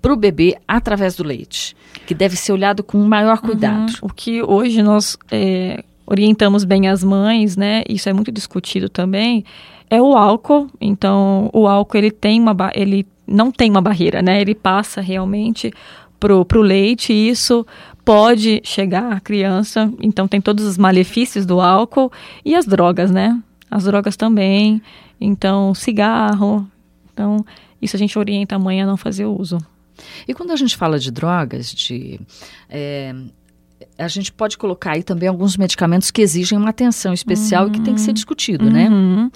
para 0.00 0.12
o 0.12 0.16
bebê 0.16 0.56
através 0.66 1.14
do 1.14 1.22
leite? 1.22 1.76
Que 2.06 2.14
deve 2.14 2.36
ser 2.36 2.52
olhado 2.52 2.82
com 2.82 2.98
maior 2.98 3.38
uhum. 3.38 3.48
cuidado. 3.48 3.90
Uhum. 3.90 4.08
O 4.08 4.12
que 4.12 4.42
hoje 4.42 4.82
nós 4.82 5.16
é, 5.30 5.84
orientamos 6.06 6.64
bem 6.64 6.88
as 6.88 7.04
mães, 7.04 7.56
né? 7.56 7.82
Isso 7.88 8.08
é 8.08 8.12
muito 8.12 8.32
discutido 8.32 8.88
também. 8.88 9.44
É 9.88 10.00
o 10.00 10.16
álcool. 10.16 10.68
Então, 10.80 11.50
o 11.52 11.68
álcool 11.68 11.98
ele 11.98 12.10
tem 12.10 12.40
uma 12.40 12.56
ele 12.74 13.06
não 13.26 13.52
tem 13.52 13.70
uma 13.70 13.80
barreira, 13.80 14.20
né? 14.20 14.40
Ele 14.40 14.54
passa 14.54 15.00
realmente 15.00 15.72
pro, 16.22 16.44
pro 16.44 16.62
leite 16.62 17.12
e 17.12 17.28
isso 17.28 17.66
pode 18.04 18.60
chegar 18.64 19.12
à 19.12 19.20
criança. 19.20 19.92
Então 20.00 20.28
tem 20.28 20.40
todos 20.40 20.64
os 20.64 20.78
malefícios 20.78 21.46
do 21.46 21.60
álcool 21.60 22.12
e 22.44 22.54
as 22.54 22.66
drogas, 22.66 23.10
né? 23.10 23.40
As 23.70 23.84
drogas 23.84 24.16
também. 24.16 24.82
Então, 25.20 25.74
cigarro. 25.74 26.66
Então, 27.12 27.44
isso 27.80 27.96
a 27.96 27.98
gente 27.98 28.18
orienta 28.18 28.56
a 28.56 28.58
mãe 28.58 28.82
a 28.82 28.86
não 28.86 28.96
fazer 28.96 29.26
uso. 29.26 29.58
E 30.26 30.34
quando 30.34 30.50
a 30.50 30.56
gente 30.56 30.76
fala 30.76 30.98
de 30.98 31.10
drogas, 31.10 31.72
de 31.72 32.20
é, 32.68 33.14
a 33.98 34.08
gente 34.08 34.32
pode 34.32 34.58
colocar 34.58 34.92
aí 34.92 35.02
também 35.02 35.28
alguns 35.28 35.56
medicamentos 35.56 36.10
que 36.10 36.22
exigem 36.22 36.58
uma 36.58 36.70
atenção 36.70 37.12
especial 37.12 37.64
uhum. 37.64 37.68
e 37.68 37.72
que 37.72 37.80
tem 37.80 37.94
que 37.94 38.00
ser 38.00 38.12
discutido, 38.12 38.70
né? 38.70 38.88
uhum. 38.88 39.24
né? 39.24 39.30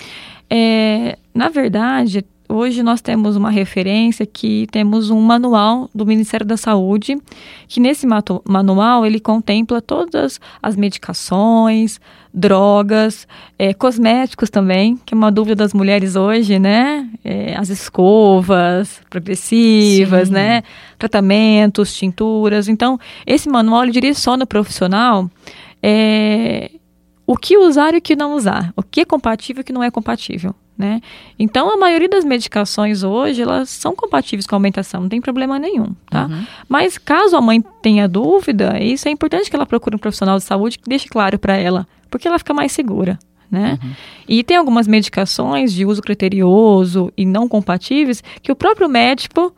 É, 0.48 1.18
na 1.34 1.48
verdade, 1.48 2.24
hoje 2.48 2.82
nós 2.82 3.00
temos 3.00 3.36
uma 3.36 3.50
referência 3.50 4.26
que 4.26 4.66
temos 4.70 5.10
um 5.10 5.20
manual 5.20 5.88
do 5.94 6.06
Ministério 6.06 6.46
da 6.46 6.56
Saúde, 6.56 7.16
que 7.68 7.80
nesse 7.80 8.06
manual 8.44 9.04
ele 9.04 9.20
contempla 9.20 9.80
todas 9.80 10.40
as 10.62 10.76
medicações, 10.76 12.00
drogas, 12.32 13.26
é, 13.58 13.72
cosméticos 13.72 14.50
também, 14.50 14.98
que 15.06 15.14
é 15.14 15.16
uma 15.16 15.32
dúvida 15.32 15.56
das 15.56 15.72
mulheres 15.72 16.16
hoje, 16.16 16.58
né? 16.58 17.08
É, 17.24 17.56
as 17.56 17.70
escovas 17.70 19.00
progressivas, 19.08 20.28
Sim. 20.28 20.34
né? 20.34 20.62
Tratamentos, 20.98 21.94
tinturas. 21.94 22.68
Então, 22.68 22.98
esse 23.26 23.48
manual 23.48 23.84
ele 23.84 23.92
direciona 23.92 24.44
o 24.44 24.46
profissional 24.46 25.30
é, 25.82 26.70
o 27.26 27.36
que 27.36 27.58
usar 27.58 27.94
e 27.94 27.98
o 27.98 28.00
que 28.00 28.14
não 28.14 28.34
usar, 28.34 28.72
o 28.76 28.82
que 28.82 29.00
é 29.00 29.04
compatível 29.04 29.60
e 29.60 29.62
o 29.62 29.64
que 29.64 29.72
não 29.72 29.82
é 29.82 29.90
compatível. 29.90 30.54
Né? 30.78 31.00
Então, 31.38 31.70
a 31.70 31.76
maioria 31.78 32.08
das 32.08 32.22
medicações 32.22 33.02
hoje, 33.02 33.40
elas 33.40 33.70
são 33.70 33.96
compatíveis 33.96 34.46
com 34.46 34.54
a 34.54 34.58
aumentação, 34.58 35.00
não 35.00 35.08
tem 35.08 35.22
problema 35.22 35.58
nenhum, 35.58 35.94
tá? 36.10 36.26
Uhum. 36.26 36.46
Mas 36.68 36.98
caso 36.98 37.34
a 37.34 37.40
mãe 37.40 37.64
tenha 37.80 38.06
dúvida, 38.06 38.78
isso 38.78 39.08
é 39.08 39.10
importante 39.10 39.48
que 39.48 39.56
ela 39.56 39.64
procure 39.64 39.96
um 39.96 39.98
profissional 39.98 40.36
de 40.36 40.44
saúde 40.44 40.78
que 40.78 40.86
deixe 40.86 41.08
claro 41.08 41.38
para 41.38 41.56
ela, 41.56 41.88
porque 42.10 42.28
ela 42.28 42.38
fica 42.38 42.52
mais 42.52 42.72
segura, 42.72 43.18
né? 43.50 43.78
Uhum. 43.82 43.90
E 44.28 44.44
tem 44.44 44.58
algumas 44.58 44.86
medicações 44.86 45.72
de 45.72 45.86
uso 45.86 46.02
criterioso 46.02 47.10
e 47.16 47.24
não 47.24 47.48
compatíveis 47.48 48.22
que 48.42 48.52
o 48.52 48.56
próprio 48.56 48.86
médico 48.86 49.54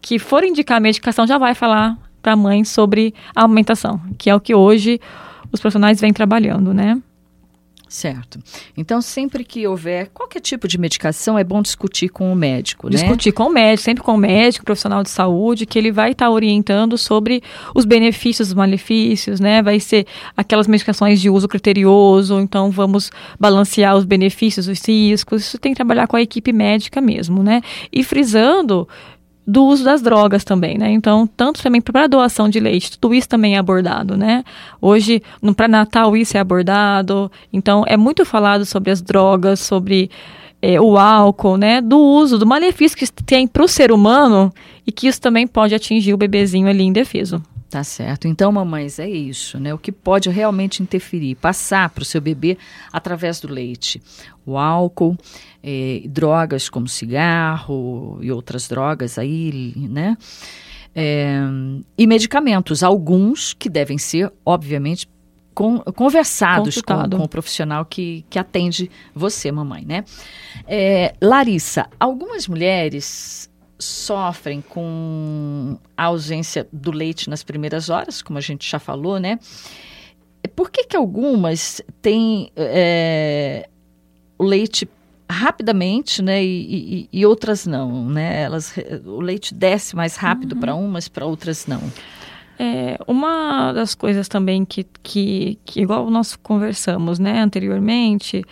que 0.00 0.20
for 0.20 0.44
indicar 0.44 0.76
a 0.76 0.80
medicação 0.80 1.26
já 1.26 1.36
vai 1.36 1.54
falar 1.56 1.98
para 2.22 2.34
a 2.34 2.36
mãe 2.36 2.62
sobre 2.62 3.12
a 3.34 3.42
aumentação, 3.42 4.00
que 4.16 4.30
é 4.30 4.34
o 4.34 4.40
que 4.40 4.54
hoje 4.54 5.00
os 5.54 5.60
profissionais 5.60 6.00
vêm 6.00 6.12
trabalhando, 6.12 6.74
né? 6.74 7.00
Certo. 7.94 8.40
Então, 8.76 9.00
sempre 9.00 9.44
que 9.44 9.68
houver 9.68 10.08
qualquer 10.12 10.40
tipo 10.40 10.66
de 10.66 10.76
medicação, 10.76 11.38
é 11.38 11.44
bom 11.44 11.62
discutir 11.62 12.08
com 12.08 12.32
o 12.32 12.34
médico, 12.34 12.88
né? 12.88 12.96
Discutir 12.96 13.30
com 13.30 13.44
o 13.44 13.50
médico, 13.50 13.84
sempre 13.84 14.02
com 14.02 14.14
o 14.14 14.16
médico, 14.16 14.64
profissional 14.64 15.00
de 15.04 15.10
saúde, 15.10 15.64
que 15.64 15.78
ele 15.78 15.92
vai 15.92 16.10
estar 16.10 16.24
tá 16.24 16.30
orientando 16.30 16.98
sobre 16.98 17.40
os 17.72 17.84
benefícios, 17.84 18.48
os 18.48 18.54
malefícios, 18.54 19.38
né? 19.38 19.62
Vai 19.62 19.78
ser 19.78 20.08
aquelas 20.36 20.66
medicações 20.66 21.20
de 21.20 21.30
uso 21.30 21.46
criterioso, 21.46 22.40
então 22.40 22.68
vamos 22.68 23.12
balancear 23.38 23.94
os 23.96 24.04
benefícios, 24.04 24.66
os 24.66 24.84
riscos. 24.84 25.42
Isso 25.42 25.58
tem 25.58 25.70
que 25.70 25.76
trabalhar 25.76 26.08
com 26.08 26.16
a 26.16 26.22
equipe 26.22 26.52
médica 26.52 27.00
mesmo, 27.00 27.44
né? 27.44 27.62
E 27.92 28.02
frisando 28.02 28.88
do 29.46 29.64
uso 29.64 29.84
das 29.84 30.00
drogas 30.00 30.42
também, 30.42 30.78
né? 30.78 30.90
Então, 30.90 31.26
tanto 31.26 31.62
também 31.62 31.80
para 31.80 32.06
doação 32.06 32.48
de 32.48 32.58
leite, 32.58 32.98
tudo 32.98 33.14
isso 33.14 33.28
também 33.28 33.56
é 33.56 33.58
abordado, 33.58 34.16
né? 34.16 34.42
Hoje, 34.80 35.22
no 35.42 35.54
pré-natal, 35.54 36.16
isso 36.16 36.36
é 36.36 36.40
abordado. 36.40 37.30
Então, 37.52 37.84
é 37.86 37.96
muito 37.96 38.24
falado 38.24 38.64
sobre 38.64 38.90
as 38.90 39.02
drogas, 39.02 39.60
sobre 39.60 40.10
é, 40.62 40.80
o 40.80 40.96
álcool, 40.96 41.58
né? 41.58 41.80
Do 41.80 41.98
uso, 41.98 42.38
do 42.38 42.46
malefício 42.46 42.96
que 42.96 43.06
tem 43.22 43.46
para 43.46 43.62
o 43.62 43.68
ser 43.68 43.92
humano 43.92 44.52
e 44.86 44.90
que 44.90 45.06
isso 45.06 45.20
também 45.20 45.46
pode 45.46 45.74
atingir 45.74 46.14
o 46.14 46.18
bebezinho 46.18 46.68
ali 46.68 46.84
indefeso. 46.84 47.42
Tá 47.74 47.82
certo. 47.82 48.28
Então, 48.28 48.52
mamães, 48.52 49.00
é 49.00 49.10
isso, 49.10 49.58
né? 49.58 49.74
O 49.74 49.78
que 49.78 49.90
pode 49.90 50.30
realmente 50.30 50.80
interferir, 50.80 51.34
passar 51.34 51.90
para 51.90 52.02
o 52.02 52.04
seu 52.04 52.20
bebê 52.20 52.56
através 52.92 53.40
do 53.40 53.52
leite. 53.52 54.00
O 54.46 54.56
álcool, 54.56 55.18
eh, 55.60 56.02
drogas 56.06 56.68
como 56.68 56.86
cigarro 56.86 58.20
e 58.22 58.30
outras 58.30 58.68
drogas 58.68 59.18
aí, 59.18 59.74
né? 59.90 60.16
É, 60.94 61.40
e 61.98 62.06
medicamentos, 62.06 62.84
alguns 62.84 63.52
que 63.52 63.68
devem 63.68 63.98
ser, 63.98 64.32
obviamente, 64.46 65.08
conversados 65.52 66.80
com, 66.80 67.10
com, 67.10 67.24
o 67.24 67.28
profissional 67.28 67.84
que, 67.84 68.24
que 68.30 68.38
atende 68.38 68.88
você, 69.12 69.50
mamãe, 69.50 69.84
né? 69.84 70.04
É, 70.64 71.12
Larissa, 71.20 71.88
algumas 71.98 72.46
mulheres 72.46 73.50
sofrem 73.84 74.60
com 74.60 75.78
a 75.96 76.04
ausência 76.04 76.66
do 76.72 76.90
leite 76.90 77.28
nas 77.28 77.42
primeiras 77.42 77.90
horas, 77.90 78.22
como 78.22 78.38
a 78.38 78.42
gente 78.42 78.68
já 78.68 78.78
falou, 78.78 79.18
né? 79.18 79.38
Por 80.56 80.70
que, 80.70 80.84
que 80.84 80.96
algumas 80.96 81.80
têm 82.02 82.50
é, 82.56 83.68
o 84.38 84.44
leite 84.44 84.88
rapidamente, 85.30 86.22
né, 86.22 86.44
e, 86.44 87.08
e, 87.12 87.20
e, 87.20 87.26
outras 87.26 87.66
não, 87.66 88.08
né? 88.08 88.42
Elas, 88.42 88.74
o 89.04 89.20
leite 89.20 89.54
desce 89.54 89.96
mais 89.96 90.16
rápido 90.16 90.54
uhum. 90.54 90.60
para 90.60 90.74
umas, 90.74 91.08
para 91.08 91.24
outras 91.24 91.66
não. 91.66 91.80
É, 92.58 92.98
uma 93.08 93.72
das 93.72 93.94
coisas 93.94 94.28
também 94.28 94.64
que, 94.64 94.84
que, 95.02 95.58
que, 95.64 95.80
igual 95.80 96.08
nós 96.10 96.36
conversamos, 96.36 97.18
né, 97.18 97.40
anteriormente, 97.40 98.44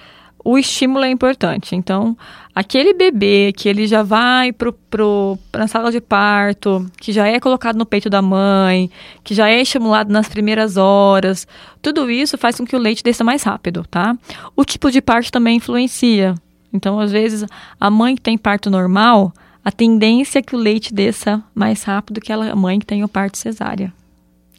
o 0.45 0.59
estímulo 0.59 1.05
é 1.05 1.11
importante. 1.11 1.77
Então, 1.77 2.17
aquele 2.55 2.93
bebê 2.93 3.53
que 3.57 3.69
ele 3.69 3.87
já 3.87 4.03
vai 4.03 4.53
para 4.53 4.73
pro, 4.91 5.39
a 5.53 5.67
sala 5.67 5.91
de 5.91 6.01
parto, 6.01 6.87
que 7.01 7.13
já 7.13 7.27
é 7.27 7.39
colocado 7.41 7.77
no 7.77 7.87
peito 7.87 8.11
da 8.11 8.21
mãe, 8.21 8.91
que 9.23 9.35
já 9.35 9.49
é 9.49 9.61
estimulado 9.61 10.13
nas 10.13 10.29
primeiras 10.29 10.77
horas, 10.77 11.47
tudo 11.81 12.11
isso 12.11 12.37
faz 12.37 12.57
com 12.57 12.67
que 12.67 12.77
o 12.77 12.79
leite 12.79 13.03
desça 13.03 13.25
mais 13.25 13.43
rápido, 13.43 13.85
tá? 13.91 14.17
O 14.57 14.65
tipo 14.65 14.91
de 14.91 15.01
parto 15.01 15.31
também 15.31 15.57
influencia. 15.57 16.35
Então, 16.73 16.99
às 16.99 17.13
vezes, 17.13 17.45
a 17.79 17.91
mãe 17.91 18.15
que 18.15 18.23
tem 18.23 18.39
parto 18.39 18.71
normal, 18.71 19.33
a 19.65 19.71
tendência 19.71 20.39
é 20.39 20.43
que 20.43 20.57
o 20.57 20.59
leite 20.59 20.93
desça 20.93 21.43
mais 21.55 21.83
rápido 21.83 22.21
que 22.21 22.33
a 22.33 22.57
mãe 22.57 22.79
que 22.79 22.87
tem 22.87 23.05
o 23.05 23.09
parto 23.09 23.39
cesárea. 23.39 23.93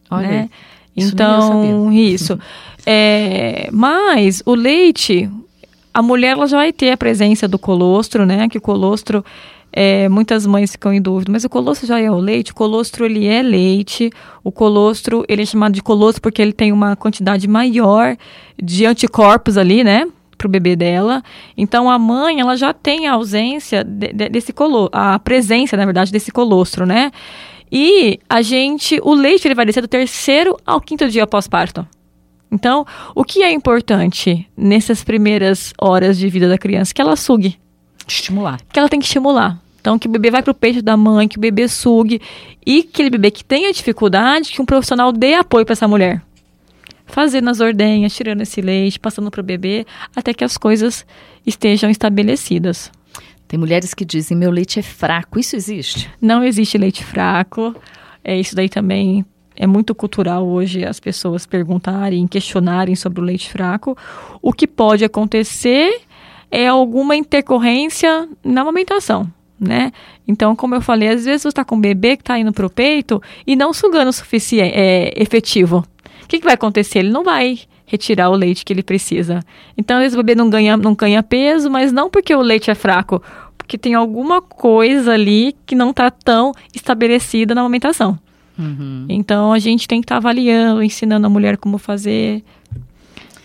Olha, 0.10 0.28
né? 0.28 0.50
Isso 0.96 1.14
então, 1.14 1.92
isso. 1.92 2.40
É, 2.86 3.70
mas 3.72 4.44
o 4.46 4.54
leite, 4.54 5.32
a 5.94 6.02
mulher 6.02 6.32
ela 6.32 6.48
já 6.48 6.58
vai 6.58 6.74
ter 6.74 6.92
a 6.92 6.98
presença 6.98 7.48
do 7.48 7.60
colostro, 7.60 8.26
né? 8.26 8.50
Que 8.50 8.58
o 8.58 8.62
colostro, 8.62 9.24
é, 9.72 10.10
muitas 10.10 10.46
mães 10.46 10.72
ficam 10.72 10.92
em 10.92 11.02
dúvida, 11.02 11.32
mas 11.32 11.44
o 11.44 11.50
colostro 11.50 11.86
já 11.86 12.00
é 12.00 12.10
o 12.10 12.18
leite? 12.18 12.52
O 12.52 12.56
colostro, 12.56 13.06
ele 13.06 13.28
é 13.28 13.42
leite. 13.44 14.10
O 14.44 14.52
colostro, 14.52 15.24
ele 15.30 15.44
é 15.44 15.46
chamado 15.46 15.74
de 15.74 15.84
colostro 15.84 16.22
porque 16.22 16.42
ele 16.42 16.54
tem 16.54 16.72
uma 16.72 16.96
quantidade 16.96 17.48
maior 17.48 18.18
de 18.62 18.86
anticorpos 18.86 19.58
ali, 19.58 19.84
né? 19.84 20.08
Para 20.38 20.48
o 20.48 20.50
bebê 20.50 20.76
dela. 20.76 21.22
Então, 21.56 21.90
a 21.90 22.00
mãe, 22.00 22.40
ela 22.40 22.58
já 22.58 22.74
tem 22.74 23.08
a 23.08 23.14
ausência 23.14 23.84
de, 23.84 24.12
de, 24.12 24.30
desse 24.30 24.52
colostro, 24.52 25.00
a 25.00 25.20
presença, 25.20 25.78
na 25.78 25.86
verdade, 25.86 26.12
desse 26.12 26.32
colostro, 26.32 26.86
né? 26.86 27.12
E 27.72 28.20
a 28.30 28.42
gente, 28.42 29.00
o 29.04 29.14
leite, 29.14 29.48
ele 29.48 29.56
vai 29.56 29.66
descer 29.66 29.82
do 29.82 29.88
terceiro 29.88 30.58
ao 30.66 30.82
quinto 30.82 31.08
dia 31.08 31.24
após 31.24 31.48
parto. 31.48 31.88
Então, 32.54 32.86
o 33.16 33.24
que 33.24 33.42
é 33.42 33.52
importante 33.52 34.48
nessas 34.56 35.04
primeiras 35.04 35.74
horas 35.82 36.20
de 36.20 36.30
vida 36.30 36.48
da 36.48 36.56
criança? 36.56 36.94
Que 36.94 37.02
ela 37.02 37.16
sugue. 37.16 37.60
Estimular. 38.08 38.62
Que 38.72 38.78
ela 38.78 38.88
tem 38.88 39.00
que 39.00 39.08
estimular. 39.08 39.60
Então, 39.82 39.98
que 39.98 40.08
o 40.08 40.12
bebê 40.12 40.30
vai 40.30 40.44
para 40.44 40.52
o 40.52 40.54
peito 40.54 40.80
da 40.80 40.96
mãe, 40.96 41.28
que 41.28 41.38
o 41.38 41.42
bebê 41.42 41.68
sugue. 41.68 42.22
E 42.64 42.88
aquele 42.88 43.10
bebê 43.10 43.32
que 43.32 43.44
tenha 43.44 43.74
dificuldade, 43.74 44.52
que 44.52 44.62
um 44.62 44.66
profissional 44.66 45.12
dê 45.12 45.34
apoio 45.34 45.66
para 45.66 45.74
essa 45.74 45.88
mulher. 45.88 46.22
Fazendo 47.08 47.50
as 47.50 47.60
ordenhas, 47.60 48.16
tirando 48.16 48.42
esse 48.42 48.62
leite, 48.62 49.00
passando 49.00 49.32
para 49.32 49.42
o 49.42 49.44
bebê, 49.44 49.84
até 50.16 50.32
que 50.32 50.44
as 50.44 50.56
coisas 50.56 51.06
estejam 51.46 51.90
estabelecidas. 51.90 52.92
Tem 53.48 53.60
mulheres 53.60 53.96
que 53.96 54.06
dizem: 54.06 54.38
meu 54.38 54.52
leite 54.52 54.80
é 54.80 54.84
fraco. 54.84 55.40
Isso 55.40 55.56
existe? 55.56 56.10
Não 56.22 56.44
existe 56.44 56.78
leite 56.78 57.04
fraco. 57.04 57.76
É, 58.24 58.40
isso 58.40 58.56
daí 58.56 58.70
também 58.70 59.26
é 59.56 59.68
muito 59.68 59.94
cultural 59.94 60.48
hoje 60.48 60.84
as 60.86 61.00
pessoas 61.00 61.46
perguntarem, 61.46 62.28
questionarem 62.28 62.96
sobre 62.96 63.22
o 63.22 63.24
leite 63.24 63.50
fraco. 63.50 63.98
O 64.42 64.52
que 64.52 64.68
pode 64.68 65.06
acontecer 65.06 66.02
é 66.50 66.68
alguma 66.68 67.16
intercorrência 67.16 68.28
na 68.44 68.62
amamentação, 68.62 69.28
né? 69.60 69.92
Então, 70.28 70.56
como 70.56 70.76
eu 70.76 70.82
falei, 70.82 71.10
às 71.10 71.26
vezes 71.26 71.42
você 71.42 71.48
está 71.50 71.66
com 71.66 71.76
um 71.76 71.82
bebê 71.82 72.16
que 72.16 72.22
está 72.22 72.38
indo 72.38 72.54
para 72.54 72.66
o 72.66 72.70
peito 72.70 73.22
e 73.46 73.56
não 73.56 73.74
sugando 73.74 74.10
o 74.10 74.14
suficiente, 74.14 74.74
é, 74.76 75.14
efetivo. 75.16 75.84
O 76.24 76.28
que, 76.28 76.40
que 76.40 76.46
vai 76.46 76.54
acontecer? 76.54 77.00
Ele 77.00 77.12
não 77.12 77.24
vai 77.24 77.60
retirar 77.86 78.30
o 78.30 78.36
leite 78.36 78.64
que 78.64 78.74
ele 78.74 78.84
precisa. 78.84 79.42
Então, 79.78 79.98
às 79.98 80.04
vezes 80.04 80.18
o 80.18 80.24
bebê 80.24 80.36
não 80.36 80.50
ganha, 80.50 80.78
não 80.78 80.96
ganha 80.96 81.22
peso, 81.22 81.70
mas 81.70 81.92
não 81.92 82.10
porque 82.10 82.34
o 82.34 82.42
leite 82.42 82.72
é 82.72 82.76
fraco, 82.76 83.22
porque 83.58 83.78
tem 83.78 83.94
alguma 83.94 84.42
coisa 84.42 85.14
ali 85.14 85.56
que 85.66 85.76
não 85.76 85.92
está 85.92 86.10
tão 86.10 86.54
estabelecida 86.74 87.54
na 87.54 87.62
amamentação. 87.62 88.18
Uhum. 88.58 89.06
Então 89.10 89.52
a 89.52 89.60
gente 89.60 89.88
tem 89.88 90.02
que 90.02 90.06
estar 90.06 90.16
tá 90.16 90.20
avaliando, 90.20 90.84
ensinando 90.84 91.26
a 91.26 91.30
mulher 91.30 91.58
como 91.58 91.78
fazer, 91.78 92.44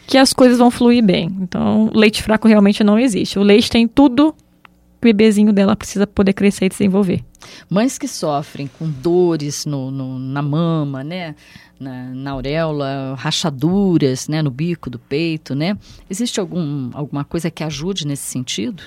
que 0.07 0.17
as 0.17 0.33
coisas 0.33 0.59
vão 0.59 0.71
fluir 0.71 1.05
bem. 1.05 1.31
Então, 1.41 1.91
leite 1.95 2.23
fraco 2.23 2.49
realmente 2.49 2.83
não 2.83 2.99
existe. 2.99 3.39
O 3.39 3.43
leite 3.43 3.71
tem 3.71 3.87
tudo 3.87 4.33
que 4.33 5.07
o 5.07 5.09
bebezinho 5.09 5.53
dela 5.53 5.77
precisa 5.77 6.07
poder 6.07 6.33
crescer 6.33 6.67
e 6.67 6.69
desenvolver. 6.71 7.23
Mães 7.71 7.99
que 7.99 8.09
sofrem 8.09 8.69
com 8.79 8.91
dores 8.91 9.65
no, 9.65 9.91
no 9.91 10.19
na 10.19 10.43
mama, 10.43 11.05
né? 11.05 11.35
Na, 11.79 12.09
na, 12.09 12.31
auréola, 12.33 13.15
rachaduras, 13.17 14.27
né, 14.27 14.43
no 14.43 14.51
bico 14.51 14.91
do 14.91 14.99
peito, 14.99 15.55
né? 15.55 15.79
Existe 16.11 16.41
algum, 16.41 16.91
alguma 16.93 17.25
coisa 17.25 17.53
que 17.53 17.63
ajude 17.63 18.05
nesse 18.05 18.25
sentido? 18.25 18.83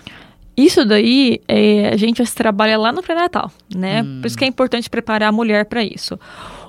Isso 0.56 0.86
daí 0.86 1.40
é, 1.48 1.90
a 1.90 1.98
gente 1.98 2.24
trabalha 2.34 2.78
lá 2.78 2.92
no 2.92 3.02
pré-natal, 3.02 3.52
né? 3.74 4.04
Hum. 4.04 4.20
Por 4.22 4.28
isso 4.28 4.38
que 4.38 4.44
é 4.44 4.48
importante 4.48 4.90
preparar 4.90 5.30
a 5.30 5.32
mulher 5.32 5.66
para 5.66 5.84
isso. 5.84 6.20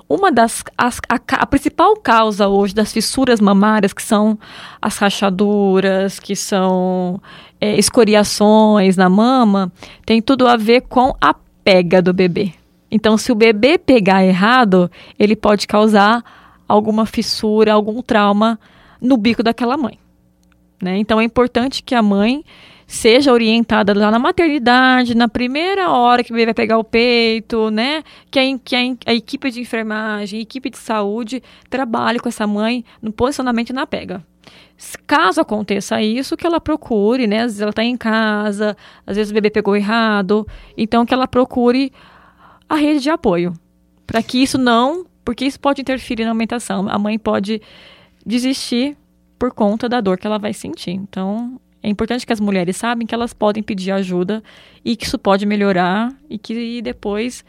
uma 0.07 0.31
das 0.31 0.63
as, 0.77 0.99
a, 1.09 1.15
a, 1.15 1.45
principal 1.45 1.95
causa 1.97 2.47
hoje 2.47 2.73
das 2.73 2.93
fissuras 2.93 3.39
mamárias, 3.41 3.93
que 3.93 4.01
são 4.01 4.37
as 4.81 4.97
rachaduras, 4.97 6.19
que 6.19 6.35
são 6.35 7.21
é, 7.59 7.77
escoriações 7.77 8.95
na 8.95 9.09
mama, 9.09 9.71
tem 10.05 10.21
tudo 10.21 10.47
a 10.47 10.55
ver 10.55 10.81
com 10.81 11.13
a 11.19 11.35
pega 11.63 12.01
do 12.01 12.13
bebê. 12.13 12.53
Então, 12.91 13.17
se 13.17 13.31
o 13.31 13.35
bebê 13.35 13.77
pegar 13.77 14.23
errado, 14.23 14.89
ele 15.17 15.35
pode 15.35 15.65
causar 15.65 16.23
alguma 16.67 17.05
fissura, 17.05 17.73
algum 17.73 18.01
trauma 18.01 18.59
no 19.01 19.17
bico 19.17 19.41
daquela 19.41 19.75
mãe. 19.75 19.97
Né? 20.81 20.97
Então, 20.97 21.19
é 21.19 21.23
importante 21.23 21.81
que 21.81 21.95
a 21.95 22.03
mãe 22.03 22.43
seja 22.93 23.33
orientada 23.33 23.91
lá 23.93 24.11
na 24.11 24.19
maternidade, 24.19 25.15
na 25.15 25.27
primeira 25.27 25.89
hora 25.89 26.23
que 26.23 26.31
o 26.31 26.35
bebê 26.35 26.45
vai 26.45 26.53
pegar 26.53 26.77
o 26.77 26.83
peito, 26.83 27.71
né? 27.71 28.03
Que, 28.29 28.39
a, 28.39 28.59
que 28.59 28.75
a, 28.75 28.79
a 29.07 29.13
equipe 29.13 29.49
de 29.49 29.61
enfermagem, 29.61 30.39
equipe 30.39 30.69
de 30.69 30.77
saúde 30.77 31.41
trabalhe 31.71 32.19
com 32.19 32.29
essa 32.29 32.45
mãe 32.45 32.85
no 33.01 33.11
posicionamento 33.11 33.73
na 33.73 33.87
pega. 33.87 34.23
Caso 35.07 35.41
aconteça 35.41 36.01
isso, 36.03 36.37
que 36.37 36.45
ela 36.45 36.61
procure, 36.61 37.25
né? 37.25 37.37
Às 37.37 37.43
vezes 37.45 37.61
ela 37.61 37.71
está 37.71 37.83
em 37.83 37.97
casa, 37.97 38.77
às 39.07 39.15
vezes 39.15 39.31
o 39.31 39.33
bebê 39.33 39.49
pegou 39.49 39.75
errado, 39.75 40.47
então 40.77 41.03
que 41.03 41.13
ela 41.15 41.27
procure 41.27 41.91
a 42.69 42.75
rede 42.75 42.99
de 42.99 43.09
apoio. 43.09 43.53
Para 44.05 44.21
que 44.21 44.43
isso 44.43 44.59
não, 44.59 45.03
porque 45.25 45.45
isso 45.45 45.59
pode 45.59 45.81
interferir 45.81 46.25
na 46.25 46.31
aumentação. 46.31 46.87
A 46.87 46.99
mãe 46.99 47.17
pode 47.17 47.59
desistir 48.23 48.95
por 49.39 49.51
conta 49.51 49.89
da 49.89 49.99
dor 49.99 50.19
que 50.19 50.27
ela 50.27 50.37
vai 50.37 50.53
sentir. 50.53 50.91
Então, 50.91 51.59
é 51.83 51.89
importante 51.89 52.25
que 52.25 52.31
as 52.31 52.39
mulheres 52.39 52.77
sabem 52.77 53.05
que 53.05 53.13
elas 53.13 53.33
podem 53.33 53.61
pedir 53.61 53.91
ajuda 53.91 54.41
e 54.83 54.95
que 54.95 55.05
isso 55.05 55.19
pode 55.19 55.45
melhorar 55.45 56.15
e 56.29 56.37
que 56.37 56.81
depois 56.81 57.43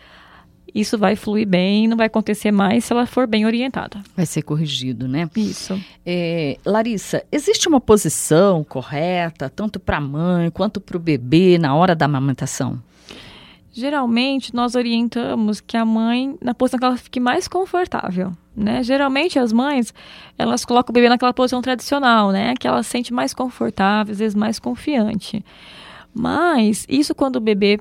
isso 0.75 0.99
vai 0.99 1.15
fluir 1.15 1.47
bem, 1.47 1.87
não 1.87 1.97
vai 1.97 2.09
acontecer 2.09 2.51
mais 2.51 2.85
se 2.85 2.93
ela 2.93 3.07
for 3.07 3.29
bem 3.29 3.47
orientada. 3.47 4.03
Vai 4.17 4.27
ser 4.27 4.43
corrigido, 4.43 5.07
né? 5.07 5.31
Isso. 5.37 5.81
É, 6.05 6.59
Larissa, 6.67 7.23
existe 7.31 7.69
uma 7.69 7.81
posição 7.81 8.65
correta, 8.65 9.49
tanto 9.49 9.79
para 9.79 9.99
a 9.99 10.01
mãe 10.01 10.51
quanto 10.51 10.81
para 10.81 10.97
o 10.97 11.01
bebê, 11.01 11.59
na 11.59 11.77
hora 11.77 11.95
da 11.95 12.07
amamentação? 12.07 12.83
Geralmente, 13.77 14.55
nós 14.55 14.77
orientamos 14.77 15.61
que 15.61 15.77
a 15.77 15.85
mãe, 15.85 16.39
na 16.41 16.55
posição 16.55 16.79
que 16.79 16.87
ela 16.87 16.97
fique 16.97 17.19
mais 17.19 17.49
confortável, 17.49 18.31
né? 18.57 18.85
Geralmente, 18.85 19.37
as 19.37 19.53
mães, 19.53 19.93
elas 20.39 20.65
colocam 20.65 20.93
o 20.93 20.95
bebê 20.95 21.09
naquela 21.09 21.35
posição 21.35 21.61
tradicional, 21.61 22.31
né? 22.31 22.55
Que 22.55 22.69
ela 22.69 22.85
se 22.85 22.91
sente 22.91 23.13
mais 23.13 23.35
confortável, 23.35 24.13
às 24.13 24.21
vezes 24.21 24.37
mais 24.37 24.61
confiante. 24.61 25.45
Mas, 26.15 26.87
isso 26.89 27.17
quando 27.17 27.35
o 27.35 27.41
bebê 27.41 27.81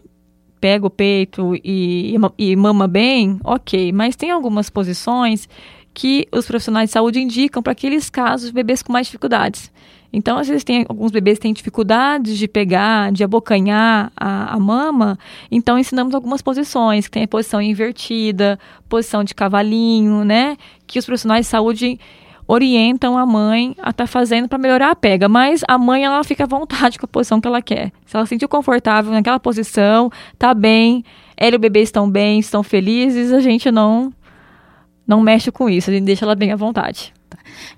pega 0.60 0.88
o 0.88 0.89
peito 0.89 1.53
e, 1.63 2.15
e 2.39 2.56
mama 2.56 2.88
bem, 2.88 3.39
ok. 3.43 3.91
Mas 3.91 4.15
tem 4.15 4.32
algumas 4.32 4.71
posições 4.71 5.47
que 5.93 6.27
os 6.32 6.47
profissionais 6.47 6.89
de 6.89 6.93
saúde 6.93 7.21
indicam 7.21 7.62
para 7.62 7.73
aqueles 7.73 8.10
casos 8.10 8.47
de 8.47 8.53
bebês 8.53 8.82
com 8.82 8.91
mais 8.91 9.06
dificuldades. 9.06 9.71
Então, 10.15 10.38
às 10.38 10.47
vezes, 10.47 10.63
tem, 10.63 10.86
alguns 10.88 11.12
bebês 11.12 11.39
têm 11.39 11.52
dificuldades 11.52 12.38
de 12.38 12.47
pegar, 12.47 13.12
de 13.12 13.23
abocanhar 13.23 14.12
a, 14.15 14.54
a 14.54 14.60
mama. 14.60 15.17
Então, 15.49 15.80
ensinamos 15.80 16.13
algumas 16.13 16.39
posições, 16.39 17.08
que 17.08 17.12
tem 17.12 17.23
a 17.23 17.28
posição 17.28 17.60
invertida, 17.60 18.60
posição 18.88 19.23
de 19.23 19.34
cavalinho, 19.34 20.23
né? 20.23 20.56
Que 20.86 20.99
os 20.99 21.06
profissionais 21.06 21.47
de 21.47 21.49
saúde 21.49 21.99
orientam 22.47 23.17
a 23.17 23.26
mãe 23.26 23.73
a 23.80 23.89
estar 23.89 23.93
tá 23.93 24.08
fazendo 24.08 24.47
para 24.47 24.58
melhorar 24.58 24.91
a 24.91 24.95
pega, 24.95 25.28
mas 25.28 25.63
a 25.67 25.78
mãe 25.78 26.04
ela 26.04 26.23
fica 26.23 26.43
à 26.43 26.47
vontade 26.47 26.99
com 26.99 27.06
a 27.06 27.08
posição 27.08 27.41
que 27.41 27.47
ela 27.47 27.62
quer. 27.62 27.91
Se 28.06 28.15
ela 28.15 28.26
se 28.26 28.30
sentir 28.30 28.47
confortável 28.47 29.12
naquela 29.12 29.39
posição, 29.39 30.12
tá 30.38 30.54
bem, 30.54 31.04
ela 31.36 31.56
e 31.56 31.58
o 31.58 31.60
bebê 31.60 31.82
estão 31.82 32.10
bem, 32.10 32.39
estão 32.39 32.62
felizes, 32.62 33.32
a 33.32 33.39
gente 33.39 33.71
não 33.71 34.13
não 35.06 35.21
mexe 35.21 35.52
com 35.52 35.69
isso, 35.69 35.89
a 35.89 35.93
gente 35.93 36.06
deixa 36.06 36.26
ela 36.26 36.36
bem 36.36 36.52
à 36.52 36.56
vontade. 36.56 37.12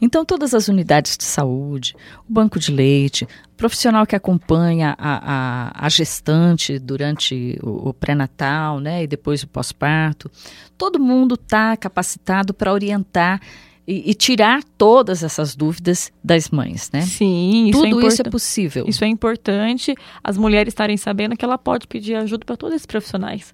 Então, 0.01 0.25
todas 0.25 0.53
as 0.53 0.67
unidades 0.67 1.17
de 1.17 1.23
saúde, 1.23 1.95
o 2.27 2.33
banco 2.33 2.59
de 2.59 2.71
leite, 2.71 3.23
o 3.23 3.55
profissional 3.55 4.05
que 4.05 4.15
acompanha 4.15 4.95
a, 4.97 5.73
a, 5.73 5.85
a 5.85 5.89
gestante 5.89 6.77
durante 6.79 7.59
o, 7.61 7.89
o 7.89 7.93
pré-natal 7.93 8.79
né, 8.79 9.03
e 9.03 9.07
depois 9.07 9.43
o 9.43 9.47
pós-parto, 9.47 10.29
todo 10.77 10.99
mundo 10.99 11.35
está 11.35 11.75
capacitado 11.77 12.53
para 12.53 12.73
orientar 12.73 13.39
e, 13.87 14.09
e, 14.09 14.13
tirar 14.15 14.63
todas 14.77 15.21
essas 15.21 15.55
dúvidas 15.55 16.11
das 16.23 16.49
mães, 16.49 16.89
né? 16.91 17.01
Sim, 17.01 17.67
isso 17.69 17.85
é 17.85 17.89
Tudo 17.89 18.03
é 18.03 18.07
isso 18.07 18.21
é 18.21 18.29
possível. 18.29 18.85
Isso 18.87 19.03
é 19.03 19.07
importante, 19.07 19.93
as 20.23 20.37
mulheres 20.37 20.71
estarem 20.71 20.97
sabendo 20.97 21.37
que 21.37 21.45
ela 21.45 21.57
pode 21.57 21.87
pedir 21.87 22.15
ajuda 22.15 22.43
para 22.45 22.57
todos 22.57 22.75
esses 22.75 22.87
profissionais. 22.87 23.53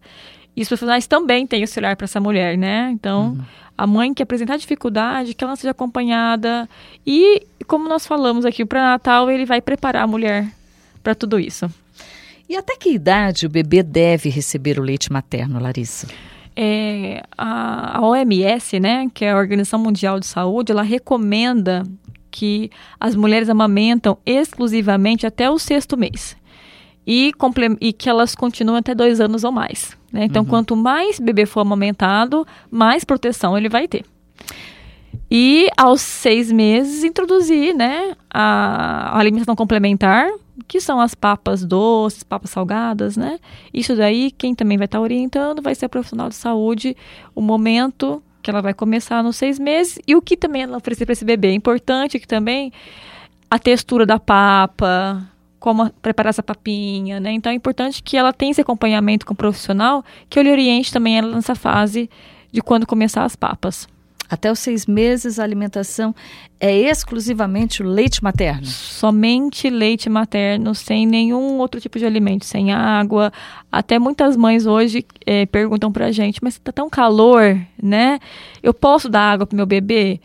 E 0.56 0.62
os 0.62 0.68
profissionais 0.68 1.08
também 1.08 1.48
têm 1.48 1.64
o 1.64 1.68
celular 1.68 1.96
para 1.96 2.06
essa 2.06 2.20
mulher, 2.20 2.58
né? 2.58 2.90
Então, 2.92 3.30
uhum. 3.30 3.42
a 3.78 3.88
mãe 3.88 4.14
que 4.14 4.22
apresentar 4.22 4.58
dificuldade, 4.58 5.34
que 5.34 5.44
ela 5.44 5.56
seja 5.56 5.72
acompanhada. 5.72 6.68
E, 7.06 7.46
como 7.68 7.88
nós 7.88 8.06
falamos 8.06 8.46
aqui, 8.46 8.64
o 8.64 8.68
pré-natal, 8.68 9.30
ele 9.32 9.46
vai 9.46 9.62
preparar 9.62 10.04
a 10.04 10.08
mulher 10.08 10.48
para 11.02 11.16
tudo 11.16 11.40
isso. 11.40 11.72
E 12.50 12.58
até 12.58 12.76
que 12.76 12.90
idade 12.90 13.46
o 13.46 13.50
bebê 13.50 13.82
deve 13.82 14.30
receber 14.30 14.78
o 14.78 14.84
leite 14.84 15.12
materno, 15.12 15.58
Larissa? 15.58 16.08
É, 16.54 17.24
a, 17.38 18.00
a 18.00 18.06
OMS, 18.06 18.78
né, 18.78 19.08
que 19.14 19.24
é 19.24 19.32
a 19.32 19.38
Organização 19.38 19.80
Mundial 19.80 20.20
de 20.20 20.26
Saúde, 20.26 20.74
ela 20.74 20.84
recomenda 20.84 21.84
que 22.30 22.70
as 23.00 23.16
mulheres 23.16 23.50
amamentam 23.50 24.18
exclusivamente 24.26 25.26
até 25.26 25.50
o 25.50 25.58
sexto 25.58 25.96
mês 25.98 26.36
e, 27.06 27.32
e 27.80 27.94
que 27.94 28.10
elas 28.10 28.36
continuem 28.36 28.80
até 28.80 28.94
dois 28.94 29.20
anos 29.20 29.44
ou 29.44 29.52
mais. 29.52 29.98
Né? 30.12 30.26
Então, 30.26 30.44
uhum. 30.44 30.50
quanto 30.50 30.76
mais 30.76 31.20
bebê 31.20 31.46
for 31.46 31.62
amamentado, 31.62 32.46
mais 32.70 33.04
proteção 33.04 33.58
ele 33.58 33.70
vai 33.70 33.88
ter. 33.88 34.06
E 35.30 35.70
aos 35.78 36.02
seis 36.02 36.52
meses 36.52 37.04
introduzir 37.04 37.74
né, 37.74 38.16
a, 38.30 39.16
a 39.16 39.18
alimentação 39.18 39.56
complementar, 39.56 40.30
que 40.68 40.82
são 40.82 41.00
as 41.00 41.16
papas 41.16 41.64
doces, 41.66 42.24
papas 42.24 42.50
salgadas, 42.50 43.16
né? 43.16 43.40
Isso 43.74 43.96
daí, 43.96 44.32
quem 44.32 44.54
também 44.54 44.78
vai 44.78 44.86
estar 44.86 45.00
orientando 45.00 45.62
vai 45.62 45.74
ser 45.74 45.86
a 45.86 45.90
profissional 45.90 46.28
de 46.28 46.36
saúde, 46.36 46.96
o 47.34 47.42
momento 47.42 48.22
que 48.42 48.50
ela 48.50 48.62
vai 48.62 48.74
começar 48.74 49.24
nos 49.24 49.38
seis 49.38 49.58
meses 49.58 50.00
e 50.06 50.16
o 50.16 50.22
que 50.22 50.36
também 50.36 50.64
ela 50.64 50.78
oferecer 50.78 51.06
para 51.06 51.14
esse 51.14 51.24
bebê. 51.24 51.50
É 51.50 51.54
importante 51.54 52.20
que 52.20 52.28
também 52.28 52.74
a 53.50 53.58
textura 53.58 54.06
da 54.06 54.20
papa, 54.20 55.31
como 55.62 55.92
preparar 56.02 56.32
essa 56.32 56.42
papinha, 56.42 57.20
né? 57.20 57.32
Então 57.32 57.52
é 57.52 57.56
importante 57.56 58.02
que 58.02 58.18
ela 58.18 58.34
tenha 58.34 58.52
esse 58.52 58.62
acompanhamento 58.62 59.28
com 59.28 59.34
o 59.34 59.38
profissional, 59.38 60.04
que 60.28 60.40
ele 60.40 60.52
oriente 60.52 60.92
também 60.92 61.18
ela 61.18 61.34
nessa 61.34 61.54
fase 61.54 62.10
de 62.52 62.62
quando 62.62 62.88
começar 62.88 63.24
as 63.24 63.36
papas. 63.36 63.88
Até 64.28 64.52
os 64.52 64.60
seis 64.60 64.88
meses 64.88 65.38
a 65.38 65.44
alimentação 65.44 66.16
é 66.60 66.74
exclusivamente 66.74 67.84
o 67.84 67.86
leite 67.86 68.24
materno? 68.24 68.66
Somente 68.66 69.70
leite 69.70 70.10
materno, 70.10 70.74
sem 70.74 71.06
nenhum 71.06 71.60
outro 71.60 71.80
tipo 71.80 72.00
de 72.00 72.06
alimento, 72.06 72.46
sem 72.46 72.72
água. 72.72 73.32
Até 73.72 74.00
muitas 74.00 74.36
mães 74.36 74.66
hoje 74.66 75.06
é, 75.28 75.46
perguntam 75.46 75.92
pra 75.92 76.12
gente, 76.12 76.40
mas 76.42 76.58
tá 76.58 76.72
tão 76.72 76.90
calor, 76.90 77.60
né? 77.82 78.20
Eu 78.64 78.74
posso 78.74 79.10
dar 79.10 79.34
água 79.34 79.46
pro 79.46 79.56
meu 79.56 79.68
bebê? 79.68 80.20